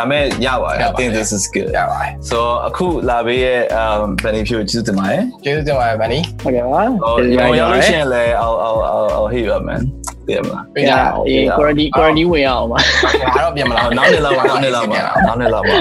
[0.01, 8.57] အမေရပါတယ် I think this is good ရပါတယ် so အခုလာပေးရဲ့ um Benny ဖြူကျေးဇူးတင်ပါတယ်ကျေးဇူးတင်ပါတယ် Benny ဟုတ်ကဲ့ပါဟိုရောက်လို့ရှိရင်လည်း I'll
[8.67, 8.81] I'll
[9.17, 9.83] I'll hit you up man
[10.29, 15.75] သိရမလားပြရအောင်အေး quarantine quarantine ဝင်ရအောင်ပါငါတော့ပြန်မလားနောက်နေ့လောက်ပါနောက်နေ့လောက်ပါနောက်နေ့လောက်ပါ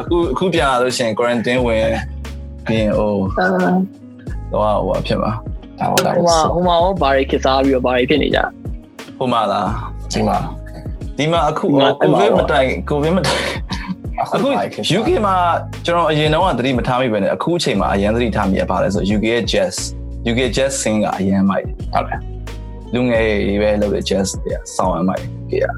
[0.00, 1.84] အခုအခုပြန်လာလို့ရှိရင် quarantine ဝင်
[2.66, 3.12] ပြီးရင်ဟို
[4.52, 5.32] တော့ဟိုဖြစ်မှာ
[5.78, 8.38] ဟိုမှာဟိုမှာဟိုဘာတွေခစ်စားပြီးတော့ဘာတွေဖြစ်နေကြ
[9.18, 9.68] ဟိုမှာလား
[10.12, 10.38] ဒီမှာ
[11.18, 13.42] ဒီမှာအခုကိုဗစ်မတိုင်ကိုဗစ်မတိုင်
[14.22, 14.48] အခု
[14.98, 15.34] UK မှာ
[15.84, 19.74] ကျွန်တော်အရင်တော့သတိမထားမိပဲနဲ့အခုအချိန်မှာအရင်သတိထားမိရပါလဲဆို UK ရဲ့ jazz
[20.30, 22.18] UK jazz sing ကအရင်မိုက်ဟုတ်တယ်
[22.94, 25.74] လူငယ်တွေပဲလုပ်တဲ့ jazz တွေဆောင်းရမိုက်ကြီးอ่ะ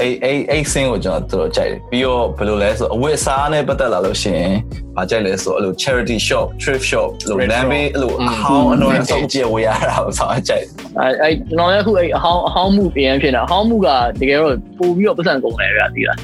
[0.00, 4.52] အဲ့အဲ့အဲ့စင်းကိုကျွန်တော်တော်တော်ကြိုက်တယ်ပြီးတော့ဘယ်လိုလဲဆိုအဝတ်အစားနဲ့ပတ်သက်လာလို့ရှိရင်
[4.96, 10.66] ဗာကြိုက်လဲဆိုအဲ့လို charity shop thrift shop လို့လမ်းဘေးအဲ့လိုအဟောင်းအနော်အစုပ်ကျဝေးရတာကိုဆောင်းကြိုက်
[10.98, 13.88] အဲအဲကျွန်တော်လည်းအခုအဲအဟောင်းအဟောင်းမှုပြန်ဖြစ်နေတာအဟောင်းမှုက
[14.20, 16.18] တကယ်တော့ပို့ပြီးတော့ပတ်စံကုန်တယ်ဗျာဒီလား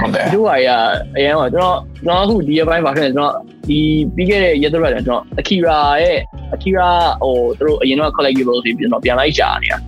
[0.00, 0.68] ဟုတ်တယ်ဒီတို့ဟာရ
[1.16, 3.34] အရင်ကကျွန်တော်ကျွန်တော်အခုဒီရက်ပိုင်းပါဖြစ်နေကျွန်တော်
[3.68, 3.78] ဒီ
[4.16, 6.18] ပြီးခဲ့တဲ့ရက်တော့ကျွန်တော် Akira ရဲ့
[6.54, 6.90] Akira
[7.22, 9.78] ဟိုသူတို့အရင်တော့ collectible တွေကျွန်တော်ပြန်လိုက်ရှာနေတာ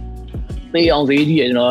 [0.74, 1.70] သေးအောင်ဈေးကြီးရကျွန်တော်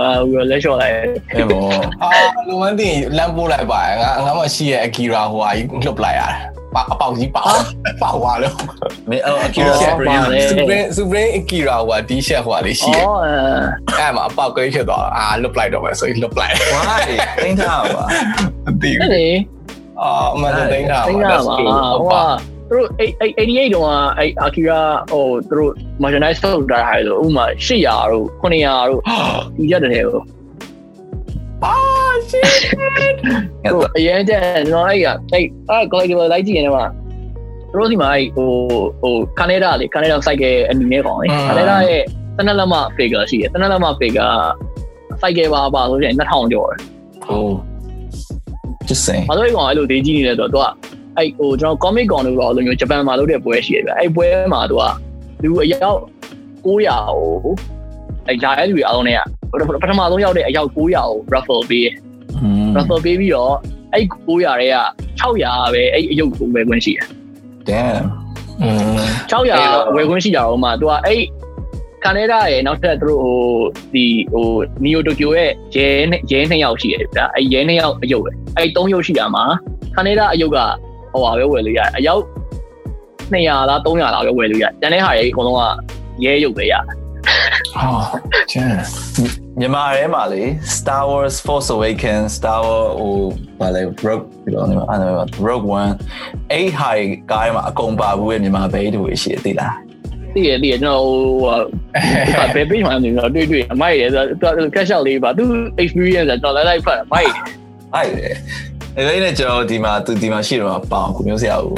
[0.52, 1.66] လက်လျှော့လိုက်အဲ့ဘော
[2.04, 2.10] အာ
[2.48, 6.38] လူမန်းတင်လမ်းပိုးလိုက်ပါငါငါမှရှိရဲ့အကီရာဟိုဟာကြီးလှုပ်လိုက်ရတယ်
[6.76, 7.44] ပါအပေါက်ကြီးပါ
[8.02, 8.56] ပါသွားလို့
[9.10, 13.34] မင်းအဲ့ Akira Supreme စူပရင်းစူပရင်းအကီရာဟိုဟာတီရှပ်ဟိုဟာလေးရှိရဲ့အော်အဲ
[14.00, 17.04] အဲ့မှာအပေါက်ကိဖြစ်သွားအာလှုပ်လိုက်တော့မယ်ဆိုရင်လှုပ်လိုက် why
[17.44, 18.04] တင်းထားပါ
[18.66, 19.28] မသိအဲ့ဘူးလေ
[20.02, 29.02] အာအမှန်သိန်းတာသိတာပါဟိုက သူတို့88တုန်းကအဲ့ Akira ဟိုသူတို့ merchandise ထုတ်တာဟာလို့ဥမာ800တို့900တို့
[29.58, 30.24] ဒီရက်တည်းကို
[31.64, 31.76] အာ
[32.30, 32.46] ရှစ်
[33.74, 36.90] ဟိုအရင်ကျကျွန်တော်အဲ့ကအဲ့အဲ့ collectible လိုက်ကြည့်ရင်တော့
[37.72, 38.50] သူတို့ဒီမှာအဲ့ဟို
[39.02, 42.04] ဟိုကနေဒါလေကနေဒါ cycle အနေနဲ့ကောင်လေကနေဒါရဲ့
[42.38, 44.34] တနက်လက်မ figure ရှိတယ်တနက်လက်မ figure
[45.22, 46.80] cycle ပါပါဆိုရင်2000ကျော်တယ်
[47.32, 47.54] oh
[48.88, 50.68] just saying ဘာလို့ကောင်အဲ့လိုဒေးကြီးနေလဲဆိုတော့သူက
[51.18, 54.84] အဲ့ဟိုကျွန်တော် comic con လို့ပြောလို့မျိုးဂျပန်မှာလုပ်တဲ့ပွဲရှိတယ်ဗျအဲ့ပွဲမှာသူက
[55.44, 56.00] လူအယောက်
[56.66, 56.78] 900ကို
[58.28, 59.16] အဲ့ဂျာရဲ့လူတွေအားလုံးတွေ
[59.76, 61.88] ကပထမဆုံးရောက်တဲ့အယောက်900ကို raffle ပေး
[62.76, 63.54] raffle ပေးပြီးတော့
[63.94, 64.78] အဲ့900တွေက
[65.22, 67.08] 600ပဲအဲ့အယုတ်ကိုဝယ်ခွင့်ရှိတယ်
[67.70, 68.06] damn
[68.62, 71.22] อืม600ဝယ်ခွင့်ရှိကြတော့မှသူကအဲ့
[72.04, 73.40] ကနေဒါရဲ့နောက်ထပ်သူတို့ဟို
[73.94, 74.48] ဒီဟို
[74.84, 75.88] နီယိုတိုကျိုရဲ့ရဲ
[76.32, 79.44] ရဲနှစ်ယောက်ရှိတယ်ဗျာအဲ့ရဲနှစ်ယောက်အယုတ်ပဲအဲ့၃ယုတ်ရှိတာမှာ
[79.96, 80.58] ကနေဒါအယုတ်က
[81.14, 82.24] ဟိုပါပဲဝယ်လို့ရတယ်အယောက်
[83.34, 85.64] 200လား300လားပဲဝယ်လို့ရတယ်တန်တဲ့ဟာတွေအကုန်လုံးက
[86.24, 86.84] ရဲယုတ်ပဲရတယ်
[87.74, 87.88] ဟာ
[88.52, 88.70] ကျန်
[89.60, 90.44] မြန်မာထဲမှာလေ
[90.78, 93.16] Star Wars Force Awakens Star Wars ဟို
[93.60, 95.92] ဘာလဲ Rogue ဒီလိုနေမှာအဲ့ဒါ Rogue One
[96.52, 96.92] အဲ့ဟာ
[97.32, 99.76] ကားမှာအကုန်ပါဘူးရဲ့မြန်မာဘဲတူရှိတယ်သိလား
[100.36, 105.44] တည်ရတည်ရကျွန်တော်ဟိုဘယ် page မှာနေတော့တွေ့တွေ့အမိုက်ရယ်ဆိုတော့ cash out လေးပါသူ
[105.82, 107.34] experience ဆိုတော့လိုက်လိုက်ဖတ်အမိုက်
[107.96, 108.10] အဲ့
[108.97, 111.77] လေအဲ့နဲ့ကျွန်တော်ဒီမှာသူဒီမှာရှိတော့ပေါအောင်ကိုမျိုးစရာဘူး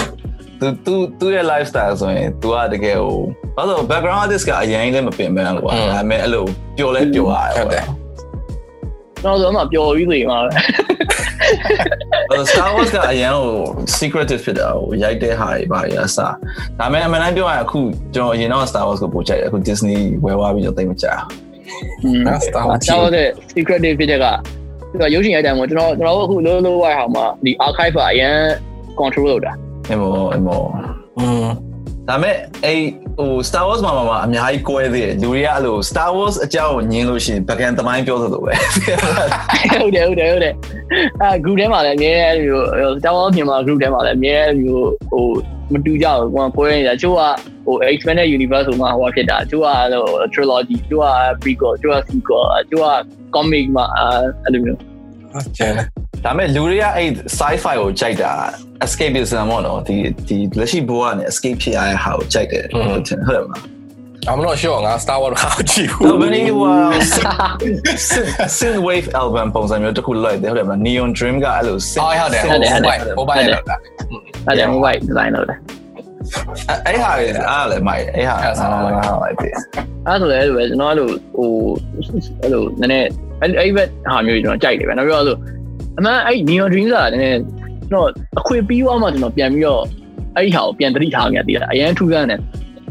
[0.60, 3.18] သူသူသူရဲ့ lifestyle ဆိုရင် तू ကတကယ်ဟို
[3.56, 6.44] ဘာလို့ background artist ကအရင်လည်းမပင်ပန်းကွာဒါပေမဲ့အဲ့လို
[6.76, 7.84] ပျော်လဲပျော်ရတယ် ဟုတ်တယ်
[9.22, 10.48] ကျွန်တော်ဆိုတော့ပျော်ပြီးနေမှာပဲ
[12.30, 13.54] အဲ့ Star Wars ကအရင်ဟို
[13.98, 16.34] secretive ဖြစ်တာဟိုရိုက်တဲ့ဟာတွေပါရအစား
[16.78, 17.80] ဒါပေမဲ့အမှန်တမ်းပြောရရင်အခု
[18.14, 21.24] ကျွန်တော်အရင်တော့ Star Wars ကိုပို့ကြိုက်တယ်အခု Disney ဝယ်သွားပြီးတော့တိတ်မကြဘူး
[22.04, 24.26] อืม နော် Star Wars ကျွန်တော်တဲ့ secret တွေဖြစ်တဲ့က
[24.95, 28.37] သူကရုပ်ရှင်ရိုက်တယ်မို့ကျွန်တော်ကျွန်တော်အခုလိုလိုဝိုင်းဟာမှာဒီ archive ကအရင်
[28.99, 29.53] control လုပ်တာ
[29.89, 30.61] အဲ့မောအဲ့မော
[31.17, 31.45] อืม
[32.09, 32.81] ဒါမဲ့အဲ့
[33.17, 38.53] ဟို Star Wars မှာမှာအများကြီးကွဲသေးတယ်လူတွေကအဲ့လို Star Wars အကြောင်းကိုညင်းလို့ရှိရင်ဗကန်သမိုင်းပြောသလိုပဲ
[39.81, 40.53] ဟုတ်တယ်ဟုတ်တယ်ဟုတ်တယ်
[41.21, 45.25] အဲ group ထဲမှာလည်းအများကြီးမျိုးတောင်းအောင်ပြင်မှာ group ထဲမှာလည်းအများကြီးမျိုးဟို
[45.73, 47.21] မတူကြဘူးကွာကိုယ်နေတာချို့က
[47.65, 51.07] ဟို expanded universe ဆိုမှဟိုဖြစ်တာချို့ကဟို trilogy ချို့က
[51.41, 52.89] prequel ချို့က sequel ချို့က
[53.35, 53.85] comic မှာ
[54.43, 54.79] အဲ့လိုမျိုး
[55.57, 55.73] ကျန်
[56.25, 58.33] ဒါမဲ့လူတွေကအဲ့ sci-fi ကိုကြိုက်တာ
[58.85, 59.95] escapism ပေါ့နော်ဒီ
[60.27, 63.74] ဒီလက်ရှိဘဝနဲ့ escape ဖြစ်ရတဲ့ဟာကိုကြိုက်တယ်ဟုတ်တယ်ဟုတ်တယ်မလား
[64.27, 66.67] I'm not sure ငါ Star Wars ကိုကြည့်ဘူးတော့ဘယ်နည်းဟို
[68.57, 73.77] synth wave album ပုံစံမျိုးတစ်ခုလိုက်တယ်ဟုတ်တယ်မလား neon dream ကအဲ့လိုအော်ဟုတ်တယ်ဟုတ်တယ်ဟုတ်တယ်ဟိုဘိုင်းလောက်တာ
[74.47, 75.59] အဲ့ဒါ mobile design လုပ်တယ်
[76.85, 79.53] အဲ့ဟာလေအားလည်းမိုက်အဲ့ဟာအားလိုက်တယ်
[80.07, 81.51] အဲ့ဆိုလည်းအဲ့လိုပဲကျွန်တော်အဲ့လိုဟို
[82.41, 83.07] အဲ့လိုနည်းနည်း
[83.41, 85.37] အဲ့အဲ့ဘက်ဟာမျိုးကျွန်တော်ကြိုက်တယ်ပဲနောက်ပြီးတော့အဲ့လို
[85.97, 87.39] အမှန်အဲ့ neon dream ဆိုတာနည်းနည်း
[87.89, 88.07] ကျွန်တော်
[88.39, 89.83] အခွေပြီးသွားမှကျွန်တော်ပြန်ပြီးတော့
[90.37, 92.39] အဲ့ဟာကိုပြန်သတိထားခဲ့တည်တာအရင်ထူးဆန်းတယ်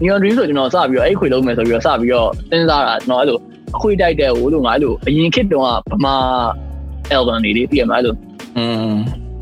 [0.02, 3.38] neon dream ဆိုကျွန်တော်စပြီးတော့အဲ့ခွေလုံးမယ်ဆိုပြီးတော့စပြီးတော့စဉ်းစားတာကျွန်တော်အဲ့လို
[3.76, 6.14] အခွေတိုက်တဲ့ဟိုလိုငါအဲ့လိုအရင်ခေတ်တုန်းကဗမာ
[7.14, 8.14] album တွေလေးတည်ရမှာအဲ့လို
[8.58, 8.94] อืม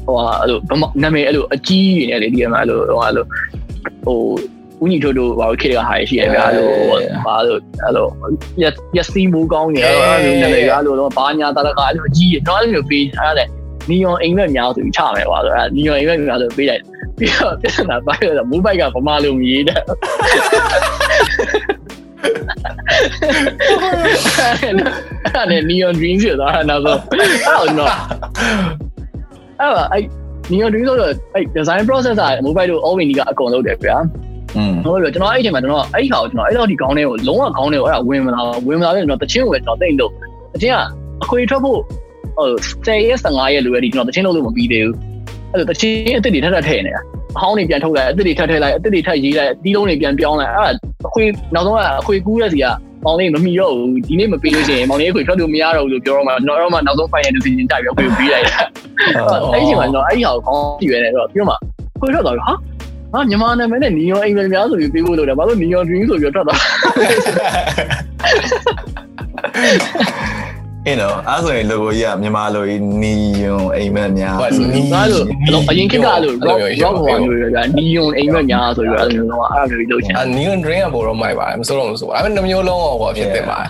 [0.07, 3.25] ဟိုအဲ့လိုဗမာနာမည်အဲ့လိုအကြီးကြီးနေလေတည်ရမှာအဲ့လိုဟိုအဲ့လို
[4.05, 4.19] ဟို
[4.83, 6.69] ဦးညီတို့တို့ဘာလို့ခေတ်ကဟာရှိရဗျာအဲ့လို
[7.27, 8.07] ဘာလို့အဲ့လို
[8.63, 13.45] ရက်ရက်စီမိုးကောင်းနေအဲ့လိုအဲ့လိုနေလေအဲ့လိုတော့ဘာညာတရကအဲ့လိုအကြီးရတော့အဲ့လိုပေးအဲ့ဒါ
[13.89, 16.83] နီယွန်အိမ်မက်များဆိုပြီးချမယ်ကွာဆိုအဲ့နီယွန်အိမ်မက်များဆိုပေးလိုက်
[17.23, 19.81] ပြီးတော့ပြဿနာပါရတော့မူဘိုက်ကဗမာလိုမြည်တယ်
[24.63, 24.75] အဲ့
[25.35, 27.29] ဒါနီယွန်ဒရင်းဖြစ်သွားတာနောက်ဆုံးအဲ့
[27.79, 27.93] တော့
[29.61, 30.05] အဲ့အဲ့
[30.53, 33.97] Neon Dream ဆိုတော့အဲ့ design process က mobile တို့ all windy ကအကုန်လုပ်တယ်ဗျာ
[34.57, 40.13] อืมဟုတ်လို့ကျွန်တော်အဲ့ဒီအချိန်မှာကျွန်တော်အဲ့ဒီခါကိုကျွန်တော်အဲ့လောက်ဒီကောင်းတဲ့ကိုလုံးဝကောင်းတဲ့ကိုအဲ့ဒါဝင်မလာဝင်မလာတဲ့ကျွန်တော်တချင်းကိုပဲကျွန်တော်တိတ်လို့
[40.55, 40.79] တချင်းက
[41.23, 41.81] အခွေထွက်ဖို့
[42.39, 42.49] ဟို
[42.87, 45.12] 10ရက်15ရက်လိုပဲဒီကျွန်တော်တချင်းလုပ်လို့မပြီးသေးဘူး
[45.53, 47.03] အဲ့လိုတချင်းအစ်စ်တွေထပ်ထပ်ထည့်နေတာ
[47.37, 50.79] အဟောင်းတွေပြန်ထုတ်လိုက်အစ်စ်တွေထပ်ထည့်လိုက်အစ်စ်တွေထပ်ရေးလိုက်တီးလုံးတွေပြန်ပြောင်းလိုက်အဲ့ဒါ
[51.09, 51.25] အခွေ
[51.55, 52.67] နောက်ဆုံးကအခွေကူးတဲ့စီက
[53.05, 58.59] မောင်လေးမမီတော့ဘူးဒီနေ့မပေးလို့ရှိရင်မောင်လေးကိုထွက်လို့မရတော့ဘူးလို့ပြောတော့မှကျွန်တော်တော့မှနောက်ဆုံး final decision ကြပြီးတော့ပြေးလိုက်တာ
[59.53, 61.55] အဲ့ဒီအချိန်မှာကျွန်တော်အဲ့ဒီဟာကိုကောင်းကြည့်ရတယ်ဆိုတော့ပြီးတော့မှ
[62.01, 62.55] ကိုထွက်သွားပြီဟာ
[63.13, 66.61] ဟာမြန်မာနာမည်နဲ့နီယွန်အိမ်မက်များဆိုပြီးပြေးဖို့လို့တယ်ဘာလို့နီယွန် dream ဆိုပြီးတော့ထွက်သွား
[70.87, 72.65] အင်းတော့အဲ့ဆိုရင် logo ကြီးကမြန်မာလို
[73.03, 75.25] နီယွန်အိမ်မက်များဟုတ်နီးဒါလို့
[75.71, 83.69] အရင်ခေတ်ကလို့ rock rock ဟောမျိုးရနီယွန်အိမ်မက်များဆိုပြီးတော့အဲ့လိုမျိုးတော့အဲ့လိုမျိုးလုပ်ချင်အာ neon drain ကဘောတော့မိုက်ပါတယ်မစိုးတော့မစိုးပါအဲ့နှမျိုးလုံးဟောဖြစ်တင်ပါတယ်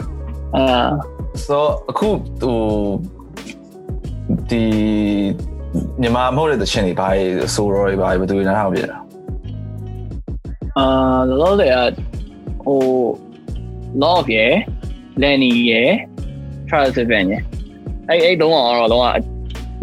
[0.56, 0.64] အာ
[1.46, 2.08] ဆိုအခု
[2.42, 2.60] ဟို
[4.50, 4.62] ဒီ
[6.00, 7.08] မြန်မာမဟုတ်တဲ့တချင်တွေဘာ
[7.54, 8.98] ဆိုရောတွေဘာဘယ်သူတွေနားထောင်ပြတာ
[10.78, 10.86] အာ
[11.28, 11.76] လောလောဆယ်က
[12.64, 12.80] ဟို
[14.02, 14.54] love ရယ်
[15.22, 15.90] lenny ရယ်
[16.72, 17.42] Charles Seven ရယ်
[18.08, 19.04] အဲ့အဲ့တုံးကတော့တော့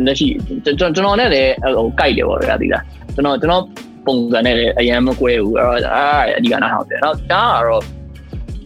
[0.06, 0.28] လက်ရှိ
[0.66, 2.84] ကျွန်တော်နဲ့လည်းဟိုကြိုက်တယ်ပေါ့ဗျာဒီလား
[3.14, 3.64] ကျွန်တော်ကျွန်တော်
[4.06, 7.84] ပုံစံနဲ့လည်းအရင်မကွဲဘူးအဲ့တော့အားအဓိကနားထောင်တယ်တော့ဒါကတော့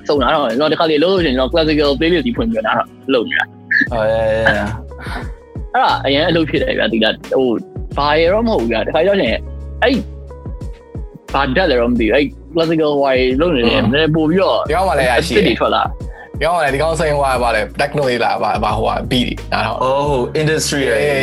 [0.07, 2.81] စုံနာတော့ကျွန်တော်ဒီခါလေးလို့ဆိုရင်ကျွန်တော် classical playlist ကြီးဖွင့်ပြီးနား
[3.13, 3.45] လုပ်နေတာ
[3.91, 7.49] ဟုတ်ရဲ့အဲ့ဒါအရင်အလုပ်ဖြစ်တယ်ဗျာဒီလားဟို
[7.97, 9.35] ဘာရတော့မဟုတ်ဘူးဗျာဒီခါကျရင်
[9.83, 9.97] အဲ့
[11.33, 15.83] ဘာတက်လည်းတော့မသိဘူးအဲ့ classical ဟိုလုပ်နေတယ်နည်းနည်းပို့ပြီးတော့ဒီကောင်မှလည်းရရှိစစ်တတွေယ်ထွက်လာ
[16.39, 21.13] ဒီကောင်ကလည်းဒီကောင်စိန်ဟွာပါလေ techno လေးလာပါဘာဟိုဟာ beat နားထောင်အိုး industry ရဲ့အေး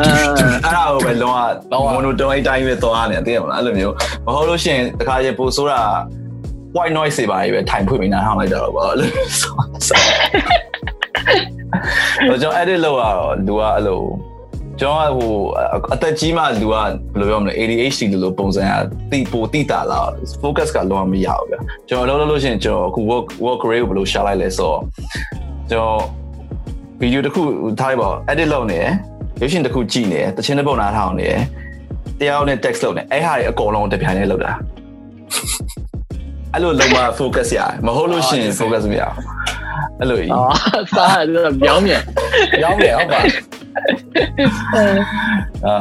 [0.00, 3.94] အဲ့ဒါကိုပဲလုံးဝလုံးဝ monotone အတိုင်းပဲသွားနေတယ်သိရမလားအဲ့လိုမျိုး
[4.26, 5.80] မဟုတ်လို့ရှိရင်တခါရေပို့ဆိုတာ
[6.76, 9.08] white noise တွေပါပဲထိုင်ဖွင့်ပြီးနားထောင်လိုက်တော့ပေါ့အဲ့လို
[9.40, 9.52] ဆို
[12.28, 14.00] တော့ကျွန်တော် edit လုပ်ရတော့လူကအဲ့လို
[14.80, 15.32] ကျွန်တော်ကဟို
[15.94, 18.72] အသက်ကြီးမှလူကဘယ်လိုပြောမလဲ ADHD လို့ပုံစံက
[19.12, 20.00] တိပိုတိတာလာ
[20.42, 21.56] focus ကလုံးဝမရဘူးဗျ
[21.88, 24.80] ကျွန်တော်လုပ်လို့ရှိရင်ကျွန်တော်အခု work work rate ကိုဘယ်လိုရှာလိုက်လဲဆိုတော့
[25.70, 26.00] ကျွန်တော်
[27.00, 27.42] ဗီဒီယိုတစ်ခု
[27.80, 28.92] ထားလိုက်ပါ edit လုပ်နေရယ်
[29.40, 31.42] ရုပ်ရှင်တစ်ခုကြည့်နေရယ်တခြင်းတစ်ပုတ်နားထောင်နေရယ်
[32.18, 34.52] တရားနဲ့ text လုပ်နေအဲ့ဟာတွေအကုန်လုံးတစ်ပြိုင်တည်းလုပ်တာ
[36.52, 39.38] အဲ့လိုလုံးဝ focus ရတယ်မဟုတ်လို့ရှိရင် focus မရဘူး
[40.00, 40.52] အဲ့လိုကြီးအော်
[40.96, 42.02] စားတော့ပြောင်းမြန်
[42.62, 43.20] ရောင်းတယ်ဟုတ်ပါ
[45.66, 45.76] အာ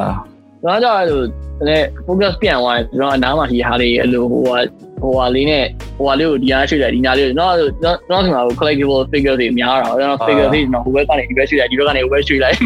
[0.63, 1.21] တော့ကြောင့်အဲ့လို
[1.67, 4.57] လည်း focus ပြန်သွားတယ်ကျွန်တော်အနားမှာဒီဟာတွေအဲ့လိုဟိုဟာ
[5.01, 5.65] ဟိုဟာလေးနဲ့
[5.97, 12.57] ဟိုဟာလေးကိုဒီနားရွှေ့လိုက်ဒီနားလေးကိုတော့တော့တော့ဒီမှာ collectible figure တွေများတာကျွန်တော် figure တွေကျွန်တော်ဟိုဘက်ကနေဒီဘက်ရွှေ့လိုက်ဒီဘက်ကနေဟိုဘက်ရွှေ့လိုက်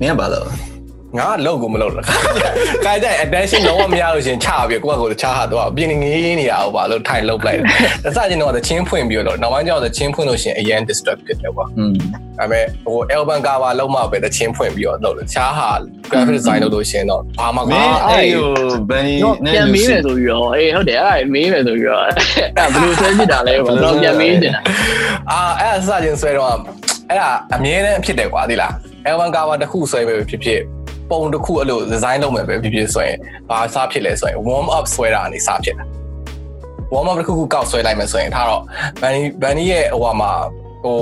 [0.00, 0.46] မင်းကဘာလို့
[1.18, 2.04] ငါလောက်ကိုမလောက်လား
[2.84, 7.66] ခါကြိုင် attention လုံးဝမရလို့ရှင်ချပြီးကိုယ့်ကိုယ်ချဟာတော့ပြင်းနေငေးနေရအောင်ပါလို့ထိုင်လောက်လိုက်တယ်
[8.04, 11.94] တစချင်းတော့သချင်းဖွင့်ပြီးတော့နောက်ပိုင်းကျတော့သချင်းဖွင့်လို့ရှင်အရင် disturb ဖြစ်တယ်ကွာอืม
[12.38, 15.70] ဒါပေမဲ့ဟို album cover လုံးမှပဲသချင်းဖွင့်ပြီးတော့လုပ်တယ်ချားဟာ
[16.10, 18.48] graphic design လုပ်လို့ရှင်တော့ဘာမှမင်းအဲ့ဟို
[18.90, 22.12] ဘန်နီတော့နဲ့ပြန်မေးမယ်ဆိုပြီးတော့အေးဟုတ်တယ်အဲ့ဒါမေးမယ်ဆိုပြီးတော့အဲ့
[22.72, 24.60] ဘယ်လိုဆွဲဖြစ်တာလဲပေါ့တော့ပြန်မေးနေတာ
[25.30, 26.48] အာအဲ့ဒါစချင်းဆွဲတော့
[27.10, 28.72] အဲ့ဒါအမြဲတမ်းဖြစ်တယ်ကွာသိလား
[29.08, 30.60] album cover တစ်ခုဆွဲပဲဖြစ်ဖြစ်
[31.10, 33.18] ပုံတစ်ခုအဲ့လို design လုပ်မယ်ပဲဖြစ်ဖြစ်ဆိုရင်
[33.50, 35.84] ဘာစဖြစ်လဲဆိုရင် warm up ဆွဲတာအနေစဖြစ်တာ
[36.92, 38.62] warm up တစ်ခုခုကောက်ဆွဲလိုက်မယ်ဆိုရင်ထားတော့
[39.00, 40.32] Bunny Bunny ရဲ့ဟိုဟာမှာ
[40.84, 40.98] ဟို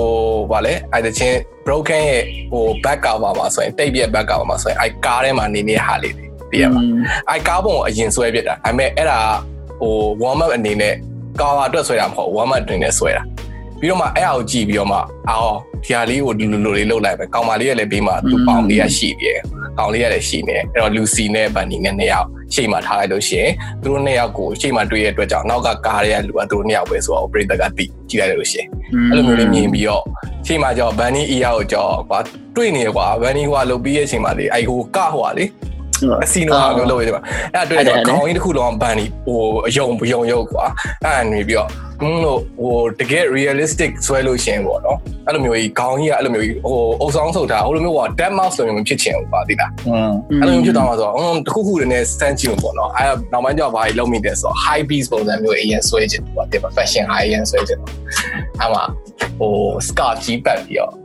[0.51, 6.81] ဗာလဲအဲ့တချင်း broken ရဲ့ဟို back cover မှာဆိုရင်တိတ်ပြက် back cover မှာဆိုရင်အဲ့ကားထဲမှာနေနေဟာလေးတွေသိရမှာ
[7.29, 9.19] အဲ့ကားပုံကိုအရင်ဆွဲပြစ်တာဒါပေမဲ့အဲ့ဒါ
[9.81, 10.93] ဟို warm up အနေနဲ့
[11.41, 13.23] ကားအတွက်ဆွဲတာမဟုတ် warm up အနေနဲ့ဆွဲတာ
[13.83, 15.55] ပြီးတော့မှအဲ့အကိုကြည့်ပြီးတော့မှအော်
[15.85, 19.39] ဒီဟာလေးကိုဒီလိုလိုလေးလုပ်လိုက်ပဲကောင်မလေးရဲ့လည်းပြီးမှသူ့ပေါင်လေးရရှိတယ်
[19.77, 28.67] ကောင်လေးရလည်းရှိနေအဲ့တော့ Lucy နဲ့ Bunny နဲ့နှစ်ယောက်ရှေ့မှာထားလိုက်လို့ရှိရင်သူတို့နှစ်ယောက်ကိုရှေ့မှာတွေ့ရတဲ့အတွက်ကြောင့်နောက်ကကားတွေကလူကသူတို့နှစ်ယောက်ပဲဆိုတော့ operator ကတိကြည့်လိုက်လို့ရှိရင်
[29.09, 30.03] အဲ့လိုမျိုးလေးမြင်ပြီးတော့
[30.47, 32.19] ရှေ့မှာကြော Bunny ER ကိုကြောကွာ
[32.55, 35.45] တွေ့နေကွာ Bunny ဟိုလုပ်ပြီးရဲ့အချိန်မှာလေအဲ့ဟိုကဟိုဟာလေ
[36.23, 37.21] အစီနိုဟာမျိုးလုပ်ရတယ်ပါ
[37.55, 40.65] အဲ့ဒါတွေ့တော့ခေါင်းကြီးတစ်ခုလုံး Bunny ဟိုအယုံပယုံရုပ်ကွာ
[41.03, 41.69] အဲ့ဒါနေပြီးတော့
[42.01, 44.97] ဟင်းလို့ဟိုတကယ် realistic ဆွဲလို့ရှင်ပေါ့နော်
[45.27, 57.91] အဲ့လိုမျိုးကြီးခေါင်းကြီးကအဲ့လိုမျိုးကြီးဟိုအုပ်ဆောင်ဆုပ်ထားဟိုလိုမျိုးက dead mouse လိုမျိုးမဖြစ်ချင်ဘူးပါသိလားอืมအဲ့လိုမျိုးဖြစ်သွားမှာဆိုတော့အင်းတစ်ခုခုတည်းနဲ့စမ်းကြည့်လို့ပေါ့နော်အဲ့နောက်ပိုင်းကျတော့ဘာကြီးလုံးမိတယ်ဆိုတော့ high beats ပုံစံမျိုးအရင်ဆွဲချင်ပေါ့ဒီမှာ fashion high အရင်ဆွဲချင်တော့
[58.59, 58.83] အဲ့မှာ
[59.39, 59.53] ဟို
[59.87, 61.02] scarf ကြီးပတ်ပြီးတော့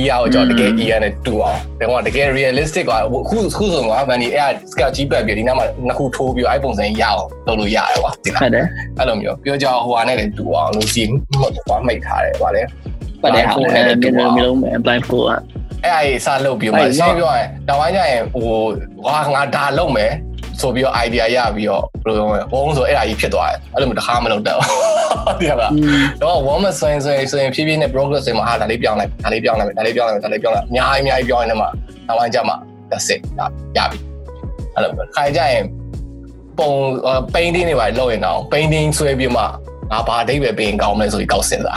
[0.00, 8.64] ER ကိုကျွန်တော်တကယ် ER နဲ့တူအောင်ဒါကတကယ် realistic ကခုခုဆိုတော့ဗန်ဒီအဲ့ scarf ကြီးပတ်ပြီးဒီနောက်မှာနှစ်ခုထိုးပြီးအဲ့ပုံစံရအောင်လုပ်လို့ရတယ်ကွာဒီလားဟုတ်တယ်
[8.98, 11.02] အဲ့လိုမျိုးပြောကြဟိုဟာနဲ့လည်းတူအောင်လို့စီ
[11.68, 12.62] ဟိုမိတ်ထားတယ်ဗာလေ
[13.22, 15.40] ပတ်တယ်ဟာလည်းမျိုးမျိုးလုံးပဲ blind fold อ่ะ
[15.84, 18.50] အဲ့အရေးစလုပ်ပြီးမှရှင်းပြောရင်တောင်ပိုင်းကျရင်ဟို
[19.04, 20.12] ဟာငါဒါလုပ်မယ်
[20.60, 25.52] ဆိုပြီးတော့ idea ရပြီးတော့ဘယ်လိုပြောမလဲဝုန်းဆိုအဲ့အကြီးဖြစ်သွားတယ်အဲ့လိုမျိုးတစ်ခါမလုပ်တော့ဘူးဒီက
[26.22, 31.68] တော့ဝုန်းမဆိုရင်ဆိုရင်ဆိုရင်ဖြည်းဖြည်းနဲ့ progress တွေမှာဟာဒါလေးပြောင်းလိုက်ဒါလေးပြောင်းလိုက်ဒါလေးပြောင်းလိုက်ဒါလေးပြောင်းလိုက်အများကြီးအများကြီးပြောင်းနေမှာ
[32.08, 32.54] တောင်ပိုင်းကျမှ
[32.90, 33.20] that's it
[33.76, 33.98] ရပြီ
[34.74, 35.64] အဲ့လိုမျိုးခိုင်ကြရင်
[36.58, 36.70] ပုံ
[37.34, 39.42] painting တွေပါလုပ်ရင်တော့ painting ဆွဲပြီးမှ
[39.92, 41.74] ငါဘာအဓိပ္ပာယ်ပြင်ကောင်းမလဲဆိုပြီးကောက်စင်တာ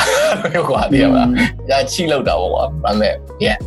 [0.53, 1.23] ဟုတ်ကွာဒီကမှာ
[1.71, 3.13] ရချိလောက်တာပေါ့ကွာဒါပေမဲ့
[3.45, 3.57] yeah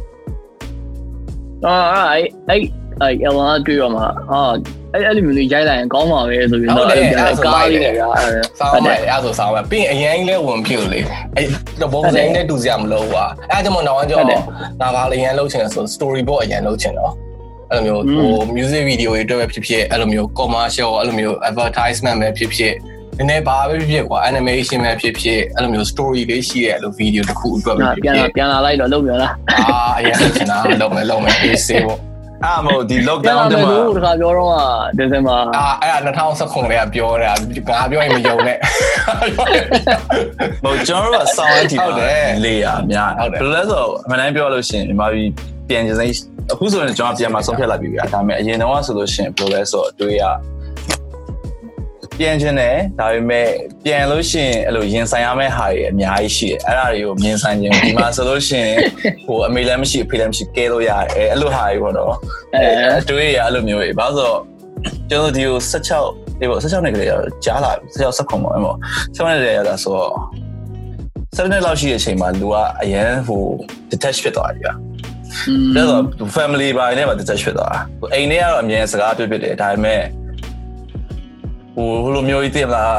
[1.67, 1.77] အာ
[2.13, 2.61] အဲ့အဲ့
[3.03, 4.09] အဲအဝါတွေ့တော့မှဟာ
[4.93, 6.87] အဲ့အဲ့လိုမျိုးလေးရိုက်လိုက်ရင်ကောင်းပါပဲဆိုပြီးတော့
[7.47, 8.07] ကားလေးနဲ့ဗျာ
[8.61, 11.01] ဆောင်းမယ်အဲ့ဆိုဆောင်းမယ်ပြီးရင်အရင်လဲဝင်ဖြစ်လို့လေ
[11.37, 11.47] အဲ့
[11.81, 14.21] တော့ဘောဇင်းနဲ့တူစရာမလိုပါအဲ့ကြောင့်မနောက်ကြော
[14.81, 17.13] နာဘာအရင်လှုပ်ချင်ဆို story board အရင်လှုပ်ချင်တော့
[17.73, 22.75] အဲ့လိုမျိုးဟို music video တွေတွေ့ပဲဖြစ်ဖြစ်အဲ့လိုမျိုး commercial အဲ့လိုမျိုး advertisement ပဲဖြစ်ဖြစ်
[23.19, 29.29] နည်းနည်းဘာပဲဖြစ်ဖြစ်ကွာ animation ပဲဖြစ်ဖြစ်အဲ့လိုမျိုး story လေးရှိတဲ့အဲ့လို video တစ်ခုအတွက်ပဲဖြစ်ပြန်ဖြလာစ်ပြန်လာလိုက်တော့လုပ်ပြန်လာ
[29.71, 32.08] အာအရင်ချင်တာလုံးမယ်လုံးမယ်အေးစေးပေါ့
[32.45, 34.55] အဲ့မဟုတ်ဒီပြန် lockdown လာတမယ်မှာလို့တခါပြောတော့က
[34.99, 37.33] ဒီဇင်ဘာအာအဲ့ဒါ2019လေးကပြောတာ
[37.79, 38.59] ငါပြောရင်မယုံနဲ့
[40.65, 45.29] ဟိုကျွန်တော်တို့ကစောင်းအတီဟုတ်တယ်လေးရအများဟုတ်တယ်ဘယ်လိုလဲဆိုတော့အမှန်တမ်းပြောလို့ရှိရင်မြန်မာပြည်
[45.69, 46.15] ပြန်ကျင်စိမ့်
[46.53, 50.25] အခုဆိုရင်ကျွန်တော်ပြန်มาဆုံးဖြတ်လိုက်ပြီဗျာဒါပေမဲ့အရင်တော့ဆိုလို့ရှိရင်ဘယ်လိုလဲဆိုတော့အတွေးရ
[52.19, 53.49] ပြန်ကျင်တယ်ဒါပေမဲ့
[53.85, 58.77] ပြန်လို့ရှိရင်အဲ့လိုရင်ဆိုင်ရမယ့်ဟာတွေအများကြီးရှိတယ်အဲ့ဒါတွေကိုမြင်ဆိုင်ခြင်းဒီမှာဆိုလို့ရှိရင်
[59.27, 62.15] ဟိုအမေလည်းမရှိအဖေလည်းမရှိကဲလို့ရတယ်အဲ့အဲ့လိုဟာတွေပေါ့နော်
[62.55, 62.67] အဲ
[63.01, 64.41] အတွေးရအဲ့လိုမျိုးတွေဘာလို့ဆိုတော့
[65.11, 67.09] ကျွန်တော်ဒီကို16ဒီပေါ့16နှစ်ကလေး
[67.45, 68.77] ကြားလာ16 19ပေါ့အဲ့ပေါ့
[69.17, 70.13] 16နှစ်တည်းရတာဆိုတော့
[71.37, 73.45] 7နှစ်လောက်ရှိတဲ့အချိန်မှာလူကအရန်ဟို
[73.91, 74.73] detach ဖြစ်သွားတယ်ဗျာ
[75.77, 80.03] ဒါဆို family ဘာနဲ့မှ detach ဖြစ်သွားတာဟိုအိမ်ထဲကတော့အမြဲစကားပြောပြတယ်ဒါပေမဲ့
[81.79, 82.93] ဟိုဟိုလိုမျိုးကြီးတင်မလား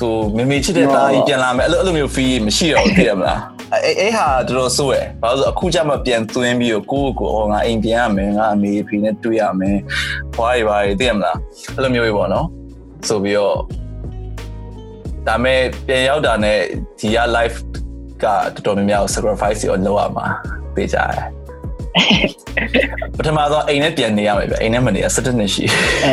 [0.00, 3.40] ဟိုမေမေချစ်တဲ့သားကြီးပြန်လာမယ်အဲ့လိုအဲ့လိုမျိုး feel မရှိတော့ဘူးတင်မလား
[3.72, 9.78] အဲ့အဲ့ဟာတော်တော်ဆိုးရယ်ဘာလို့ဆိုအခုကျမှပြန်သွင်းပြီးတော့ကိုယ့်ကိုယ်ဟောငါအိမ်ပြန်ရမယ်ငါအမေဖေနဲ့တွေ့ရမယ်
[10.34, 11.36] ဖွားရပါရတင်မလား
[11.74, 12.46] အဲ့လိုမျိုးကြီးပေါ့နော်
[13.08, 13.56] ဆိုပြီးတော့
[15.28, 16.58] ဒါမဲ့ပြန်ရောက်တာနဲ့
[17.00, 17.58] ဒီက life
[18.22, 20.26] ကတော်တော်များများ sacrifice ရောလုပ်ရမှာ
[20.74, 21.24] သိကြတယ်
[23.16, 25.64] ပထမတော့အိမ်နဲ့ပြန်နေရမယ်ဗျအိမ်နဲ့မနေရ17နှစ်ရှိ
[26.04, 26.12] အဲ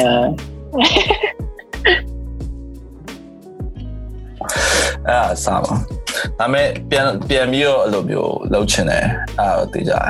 [5.07, 5.73] အဲ့ဒါစားပါ
[6.39, 9.05] ဒါပေမဲ့ပြန်ပြန်ပြီးတော့အဲ့လိုမျိုးလှုပ်ချင်တယ်
[9.39, 10.05] အဲ့ဒါသိကြတယ်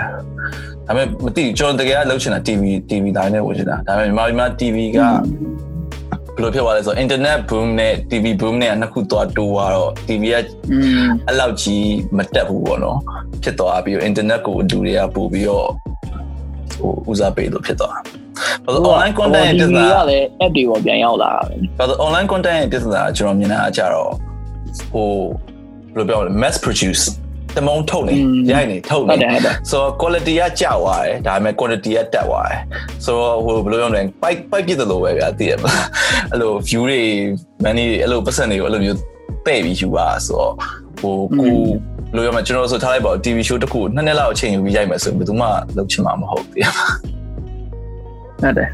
[0.87, 10.35] ဒါပေမဲ့မသိဘူးကျွန်တော်တကယ်ကလှုပ်ချင်တာ TV TV တိုင်းနဲ့ဝင်ချင်တာဒါပေမဲ့မြန်မာပြည်မှာ TV ကဘယ်လိုဖြစ်သွားလဲဆိုတော့ internet boom နဲ့ TV boom နဲ့နှစ်ခုသွားတိုးသွားတော့ TV က
[10.71, 12.99] อืมအဲ့လောက်ကြီးမတက်ဘူးပေါ့နော်
[13.43, 15.67] ဖြစ်သွားပြီးတော့ internet ကိုလူတွေကပို့ပြီးတော့
[16.73, 17.97] ဟိုဦးစားပေးလို့ဖြစ်သွား
[18.65, 24.11] ဘာလို့ online content ရဲ့ပြဿနာကလည်း app တွေပေါ်ပြန်ရောက်လာတာပဲဘာလို့ online content ရဲ့ပြဿနာကကျွန်တော်မြင်တာအကြတော့
[24.91, 25.09] ဟို
[25.95, 27.03] ဘယ်လိုပြောလဲ mass produce
[27.57, 32.61] တမုံထုတ်နေอืมရိုက်နေထုတ်ဟုတ်တနေယ်ဟုတ်တယ်ဆိုတော့ quality ကကျသွားတယ်ဒါပေမဲ့ quantity ကတက်သွားတယ်
[33.05, 35.85] ဆိုတော့ဟိုဘယ်လိုပြောမလဲ pipe pipe ပြစ်တယ်လို့ပဲဗျာသိရမလား
[36.31, 37.01] အဲ့လို view တွေ
[37.63, 38.97] money တွေအဲ့လိုပတ်စံတွေကိုအဲ့လိုမျိုး
[39.47, 40.53] တဲ့ပြီးယူပါဆိုတော့
[40.99, 41.53] ဟိုကို
[42.13, 47.16] ဘယ်လိုပြောမလဲကျွန်တော်ဆိုထားလိုက်ပါဦး TV show တစ်ခုနှစ်နှစ်လောက်အချိန်ယူပြီးရိုက်မယ်ဆိုရင်ဘယ်သူမှလုပ်ချင်မှာမဟုတ်ဘူးသိရမလား
[48.41, 48.69] ဟုတ်တယ်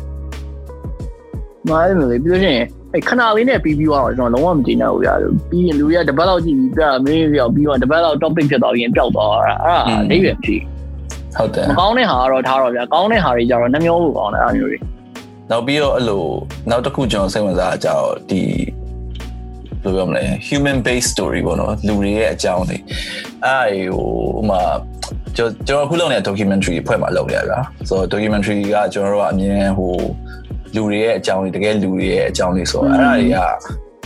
[1.69, 5.13] မားတယ်လေပြီးလို့ရှိရင်အဲ့ခဏလေးနဲ့ပြီးပြီးသွားတော့ကျွန်တော်လုံးဝမကြည့်နိုင်ဘူးဗျာ
[5.49, 10.57] ပြီးရင်လူတွေကတပတ်လောက်ကြည့်ပြီးပြမေးပြောပြီးတော့တပတ်လောက် topic ဖြစ်သွားပြီးရင်ပျောက်သွားတာအဲ့ဒါအဓိပ္ပာယ်မရှိ
[11.37, 14.77] ဟုတ်တယ်မကောင်းတဲ့ဟာကတော့ထားတော့ဗျာကောင်းတဲ့ဟာတွေကြတော့နှမျိုးလို့ကောင်းတယ်အဲ့မျိုးတွေ
[15.51, 16.23] နောက်ပြီးတော့အဲ့လို
[16.69, 18.41] နောက်တစ်ခုကျွန်တော်စိတ်ဝင်စားတာကြတော့ဒီ
[19.81, 22.77] ဘယ်လိုပြောမလဲ human based story ပေါ့နော်လူတွေရဲ့အကြောင်းတွေ
[23.45, 24.07] အဲ့ဟို
[24.39, 24.61] ဥမာ
[25.37, 27.59] ကျွန်တော်ကျွန်တော်အခုလုပ်နေတဲ့ documentary ဖွဲ့မှာလုပ်နေရတာ
[27.89, 29.91] ဆိုတော့ documentary ကကျွန်တော်တို့ကအမြင်ဟို
[30.75, 33.37] လူတွေရဲ့အကြောင်းတွေတကယ်လူတွေရဲ့အကြောင်းတွေဆိုတော့အဲ့ဒါတွေက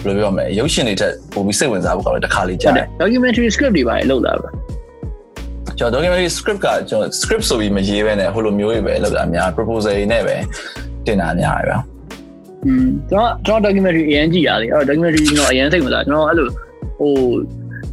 [0.04, 4.48] ဘယ်လိုပြောမလဲရုပ်ရှင်တွေထက်ပိုပြီးစိတ်ဝင်စားဖို့ကောင်းတယ်တစ်ခါလေးကြာဟုတ်တတယ်ယ် documentary script တွေပါလေလောက်လာပဲ
[5.80, 10.36] ကျွန်တော် documentary script ကကျွန်တော် script ဆိုပြီးမရေးဘဲနဲ့ဟိုလိုမျိုးတွေပဲလုပ်တာအများ proposal တွေနဲ့ပဲ
[11.06, 11.78] တင်တာများတယ်ဗျာ
[12.66, 16.48] อืมကျွန်တော်ကျွန်တော် documentary အရင်ကြည့်ရလေအဲ့တော့ documentary ကျွန်တော်အရင်စိတ်ဝင်စားကျွန်တော်အဲ့လို
[17.00, 17.14] ဟို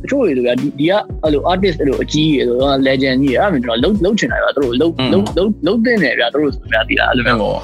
[0.04, 0.92] တချို့တွေဆိုဗျာဒီဒီက
[1.22, 7.54] အဲ့လို artist အဲ့လိုအကြီးကြီးဆိုတော့ legend ကြီးအဲ့ဒါမျိုးကျွန်တော်လုံးလုံးချင်တာဗျာတို့လုံးလုံးလုံးလုံးတင်တယ်ဗျာတို့ဆိုဗျာဒီလားအဲ့လိုအဲ့မျိုးမော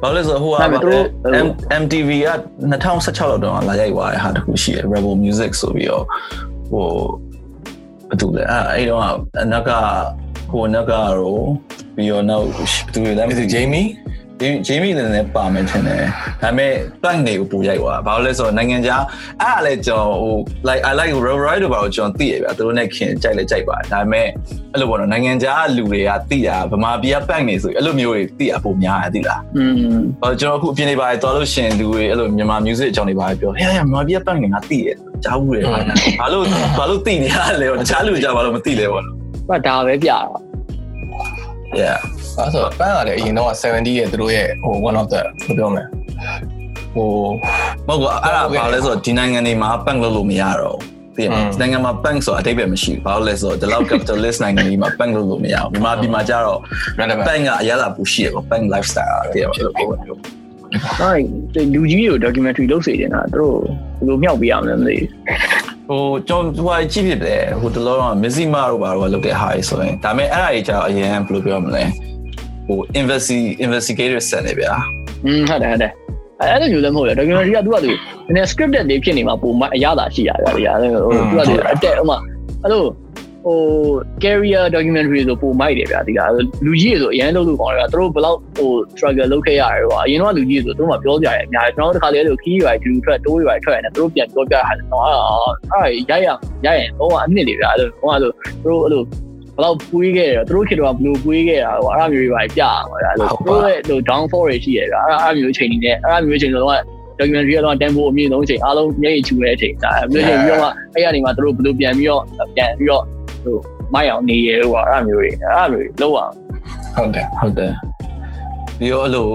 [0.00, 1.04] ဘာလို့လဲဆိုတော့ဟိုကဒါပေမဲ့သူတို့
[1.46, 1.48] M
[1.82, 2.30] MTV က
[2.70, 6.04] 2016လောက်တုန်းကလာရိုက်သွားတဲ့ဟာတစ်ခုရှိတယ် Rebel Music ဆိုပြီးတော့
[6.70, 6.86] ဟို
[8.08, 9.00] ဘာတူလဲအဲ့အဲ့တော့
[9.42, 9.70] အနောက်က
[10.50, 11.38] ဟိုနောက်ကရော
[11.96, 14.03] ပြီးတော့နောက်ဘယ်သူလဲမ is သိ it ဘူး Jamie ဒီ
[14.40, 16.02] ဂျေမီလည်းလည်းပါမယ်ထင်တယ်
[16.42, 16.72] ဒါပေမဲ့
[17.02, 19.02] plank တွေကိုပူရိုက်သွားဘာလို့လဲဆိုတော့နိုင်ငံခြား
[19.42, 20.36] အဲ့ဒါလည်းကျွန်တော်ဟို
[20.68, 24.26] like I like Rory တို့ဘာလို့ကျွန်တော်သိရဗျာသူတို့နဲ့ခင်ကြိုက်လဲကြိုက်ပါတယ်ဒါပေမဲ့
[24.72, 29.74] အဲ့လိုပေါ့နော်နိုင်ငံခြားလူတွေကသိတာဗမာပြည်က plank နေဆိုအဲ့လိုမျိုးတွေသိတာပုံများတယ်သိလားอืม
[30.22, 35.64] ဟိုကျွန်တော်အခုအပြင်နေပါတယ်တော်လို့ရှင်လူတွေအဲ့လိုမြန်မာ music အကြောင်းတွေပါပြောဟဲ့ဟဲ့မြန်မာပြည်က plank နေငါသိတယ်ကြားဘူးတယ်
[36.20, 36.44] ဘာလို့
[36.78, 39.16] ဘာလို့သိနေရလဲတခြားလူကြဘာလို့မသိလဲပေါ့နော်
[39.48, 40.18] ဘာဒါပဲပြတာ
[41.80, 41.98] yeah
[42.42, 45.84] အဲ့ဆိုပန်းကလည်းအရင်တော့70ရဲ့သူတို့ရဲ့ဟို one of the ဘယ်ပြောမလဲ
[46.94, 47.08] ဟို
[47.88, 56.60] မဟုတ်ဘူးအဲ့ဒါဘာလဲဆိုတော့ဒီနိုင်ငံတွေမှာ bank လုပ်လို့မရတော့ဘူးသိရမလားဒီနိုင်ငံမှာ bank ဆိုတာအတိတ်ပဲမရှိဘူးဘာလို့လဲဆိုတော့ဒီလောက် capitalist နိုင်ငံကြီးမှာ bank လုပ်လို့မရဘူးမြန်မာပြည်မှာကျတော့
[56.98, 59.58] random bank ကအရသာပူရှိရပေါ့ bank lifestyle သိရမလား
[61.00, 63.54] အဲ့လူကြီးကို documentary လုပ်စေချင်တာတို့
[63.98, 64.96] ဘယ်လိုမြောက်ပေးရမလဲမသိ
[65.88, 71.82] ဟိုကျွန်တော်ဟိုကြည့်ဖြစ်တယ်ဟိုတလောတော့ Missima တို့ဘာလို့လုပ်တဲ့ဟာကြီးဆိုရင်ဒါပေမဲ့အဲ့ဒါကြီးကျတော့အရင်ဘယ်လိုပြောမလဲ
[72.66, 74.72] ဟို investi investigator ဆက်နေဗျာ
[75.24, 75.92] อืมဟုတ်တယ်ဟုတ်တယ်
[76.40, 82.18] အဲ့လိုမျိုးလည်းမဟုတ်လေ documentary ကသူကသူနည်းနည်း scripted တွေဖြစ်နေမှာပုံမအရသာရှိရတယ်ဗျာဟိုသူကသူအတက်ဥမာ
[82.62, 82.82] အဲ့လို
[83.44, 83.58] ဟို
[84.22, 86.20] career documentary ဆိုပုံမိုက်တယ်ဗျာဒီက
[86.64, 95.16] လူကြီးဆိုအရင်လုပ်လို့ကောင်းတယ်ဗျာသူတို့ဘယ်လောက်ဟို struggle လုပ်ခဲ့ရတယ်ကွာအရင်တော့လူကြီးဆိုသူတို့မှပြောကြရတယ်အများကြီးကျွန်တော်တို့တခါလေလို့ key ရွာဒီလိုထွက်တိုးရွာထွက်ရတယ်သူတို့ပြန်ပြောပြရတယ်တော့အဲ့
[95.72, 96.28] အဲ့ရိုက်ရ
[96.66, 98.30] ရိုက်ရင်တော့အနှစ်တွေဗျာအဲ့လိုဟိုကဆို
[98.62, 99.02] သူတို့အဲ့လို
[99.54, 106.64] ဘယ်လောက်ပွေးခဲ့တယ်သူတို့ခေတ္တကဘယ်လိုပွေးခဲ့တာဟိုအဲ့လိုမျိုးတွေပါပြရမှာဗျာအဲ့လိုသူတို့ရဲ့ဟို downfall တွေရှိရဗျာအဲ့အဲ့မျိုးအချိန်နေနဲ့အဲ့မျိုးအချိန်တော့
[107.18, 112.22] documentary ကတော့ tempo အမြင့်ဆုံးအချိန်အားလုံးမျက်ရည်ချူတဲ့အချိန်ဒါအဲ့မျိုးအချိန်ပြီးတော့မှအဲ့ရနေမှာသူတို့ဘယ်လိုပြန်ပြီးတော့
[112.56, 113.02] ပြန်ပြီးတော့
[113.44, 113.56] ဟို
[113.94, 116.32] မိုက်အောင်နေရဲဟိုအဲ့မျိုးတွေအဲ့မျိုးလောက်အောင်
[116.94, 117.72] ဟုတ်တယ်ဟုတ်တယ်
[118.78, 119.26] ပြီးတော့အဲ့လို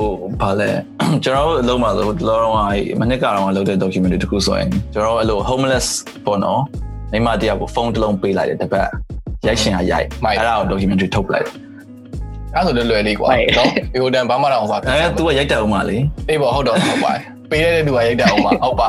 [0.41, 0.70] ဗာလဲ
[1.24, 2.53] ကျွန်တော်တို့အလုံးမှာဆိုလောတော့
[2.99, 5.88] မနစ်ကတော့လုပ်တဲ့ documentary တခုဆိုရင်ကျွန်တော်တို့အဲ့လို homeless
[6.26, 6.61] ပေါ့နော်
[7.11, 8.89] မိမတရားကိုဖုန်းတစ်လုံးပေးလိုက်တယ်တစ်ပတ်
[9.47, 11.55] ရိုက်ရှင်ကရိုက်အဲ့ဒါကို documentary ထုတ်ပလိုက်တယ်
[12.55, 13.28] အဲ့ဆိုလွယ်လွယ်လေးကွာ
[13.59, 17.12] နော်ဒီဟိုတန်ဘာမှတော့ဟောပါ အဲ तू ကရိုက်တယ်အောင်မလေး အေးပေါ့ဟုတ်တော့ဟုတ်ပါ
[17.51, 18.88] ပေးတဲ့သူကရိုက်တယ်အောင်ပါဟုတ်ပါ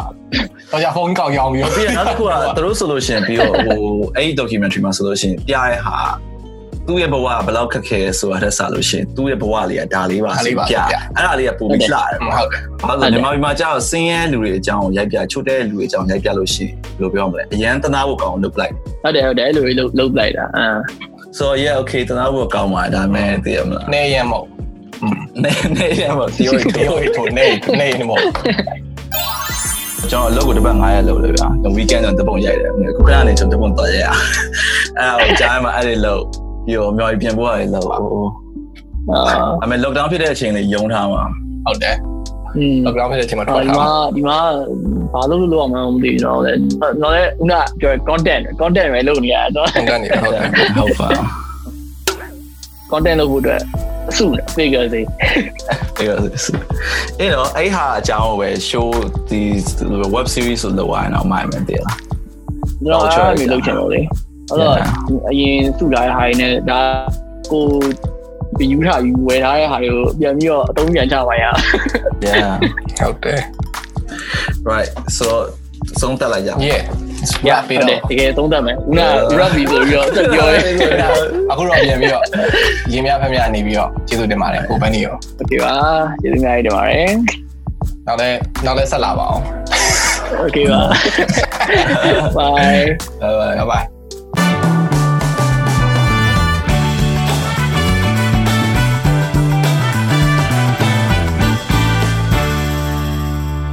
[0.71, 3.81] တော့じゃဖုန်းကောက်ရောင်းပြီး ပြီးတော့နောက်တစ်ခုကသူတို့ဆိုလို့ရှိရင်ပြီးတော့ဟို
[4.15, 5.97] အဲ့ဒီ documentary မှာဆိုလို့ရှိရင်ပြရဲဟာ
[6.90, 10.76] သူ့ရဲ့ဘဝဘယ်လောက်ခက်ခဲဆိုတာတက်စားလို့ရှိရင်သူ့ရဲ့ဘဝလေးကဒါလေးပါဆိုပြ
[11.16, 18.72] အဲ့ဒါလေးကပုံပြီးလှတယ်ပေါ့ဟုတ်တယ်ဘာလို့လဲမြန်မာပြည်မှာကြာတော့စင်းရဲလူတွေအကြောင်းရိုက်ပြချို့တဲ့လူတွေအကြောင်းရိုက်ပြလို့ရှိရင်ဘယ်လိုပြောမလဲအရန်တနာဖို့ကောင်းလုပ်လိုက်
[19.02, 20.66] ဟုတ်တယ်ဟုတ်တယ်အဲ့လိုလုပ်လုပ်လိုက်တာအာ
[21.38, 24.46] so yeah okay တနာဖို့ကောင်းပါတယ်ဒါပေမဲ့သိရမလားနေရမို့
[25.42, 27.46] နေနေရမတီယိုတေးဟိုထိုနေ
[27.80, 28.22] နေနေမို့
[30.10, 34.08] ကျွန်တော်အလုပ်ကိုတစ်ပတ်9ရက်လုပ်လေဗျာ weekend တော့တပုံရိုက်တယ်ခုခဏနေကျွန်တော်တပုံတော့ရိုက်ရ
[34.98, 36.22] အဲ့ဒါကိုကြားမှာအဲ့ဒီလုပ်
[36.64, 38.26] ပြီးတော့မြော်ပြန်ပို့ရတယ်လို့ဟို
[39.10, 39.20] အာ
[39.62, 41.22] အမေ lockdown ဖြစ်တဲ့အချိန်လေးယုံထားမှာ
[41.66, 41.96] ဟုတ်တယ်
[42.56, 43.86] อืมတော့ ground ဖြစ်တဲ့အချိန်မှာထွက်ဒီထားမှာ
[44.16, 44.38] ဒီမှာ
[45.12, 46.52] ဘာလို့လို့အောင်မမသိတော့လဲ
[47.02, 50.42] တော့လေဦးကပြော content content ပဲလုပ်နေရတော့တယ်ကန်နေဟုတ်တယ်
[50.76, 51.08] ဟုတ်ပါ
[52.92, 53.60] content လုပ်ဖို့အတွက်
[54.10, 55.00] အစုတယ် figure စိ
[55.98, 56.20] အဲ့တော့
[57.20, 58.88] အဲ့တော့အဲ့ဟာအကြောင်းကိုပဲ show
[59.30, 59.40] ဒီ
[60.14, 61.98] web series ဆိုတော့ဝိုင်းတော့မှန်မယ်တည်လား
[62.92, 64.00] တော့အဲ့လိုလုပ်ချင်တော့လေ
[64.49, 64.77] အဲ့တော့
[65.29, 66.81] အရင်စုထားတဲ့ဟာတွေနဲ့ဒါ
[67.51, 67.65] ကို
[68.57, 71.45] ပြယူထားယူဝယ်ထားတဲ့ဟာတွေကိုပြန်ပြီးတော့အသုံးပြန်ချပါရ
[72.25, 72.53] yeah
[72.99, 73.41] ဟုတ်တယ်
[74.69, 75.27] right so
[76.01, 76.81] ဆုံးတက်လိုက်ကြ yeah
[77.49, 79.07] ရ ရ ပြီ ပြီး တော့ တော့ တကယ်သုံးသပ်မယ်ဦးနာ
[79.39, 80.59] rugby ဆိုပြီးတော့ဆက်ပြောရဲ
[81.51, 82.23] အခုတော့ပြန်ပြီးတော့
[82.93, 85.73] ရင်းများဖက်များနေပြီးတော့ကျေးဇူးတင်ပါတယ်ကိုဘန်းနေရော โอเคပါ
[86.21, 87.11] ကျေးဇူးများတင်ပါတယ်
[88.07, 88.29] နောက်လဲ
[88.65, 89.43] နောက်လဲဆက်လာပါအောင်
[90.39, 90.81] โอเคပါ
[92.37, 92.83] bye
[93.59, 93.85] bye bye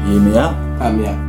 [0.07, 0.39] ရေမရ
[0.81, 1.26] အမြတ်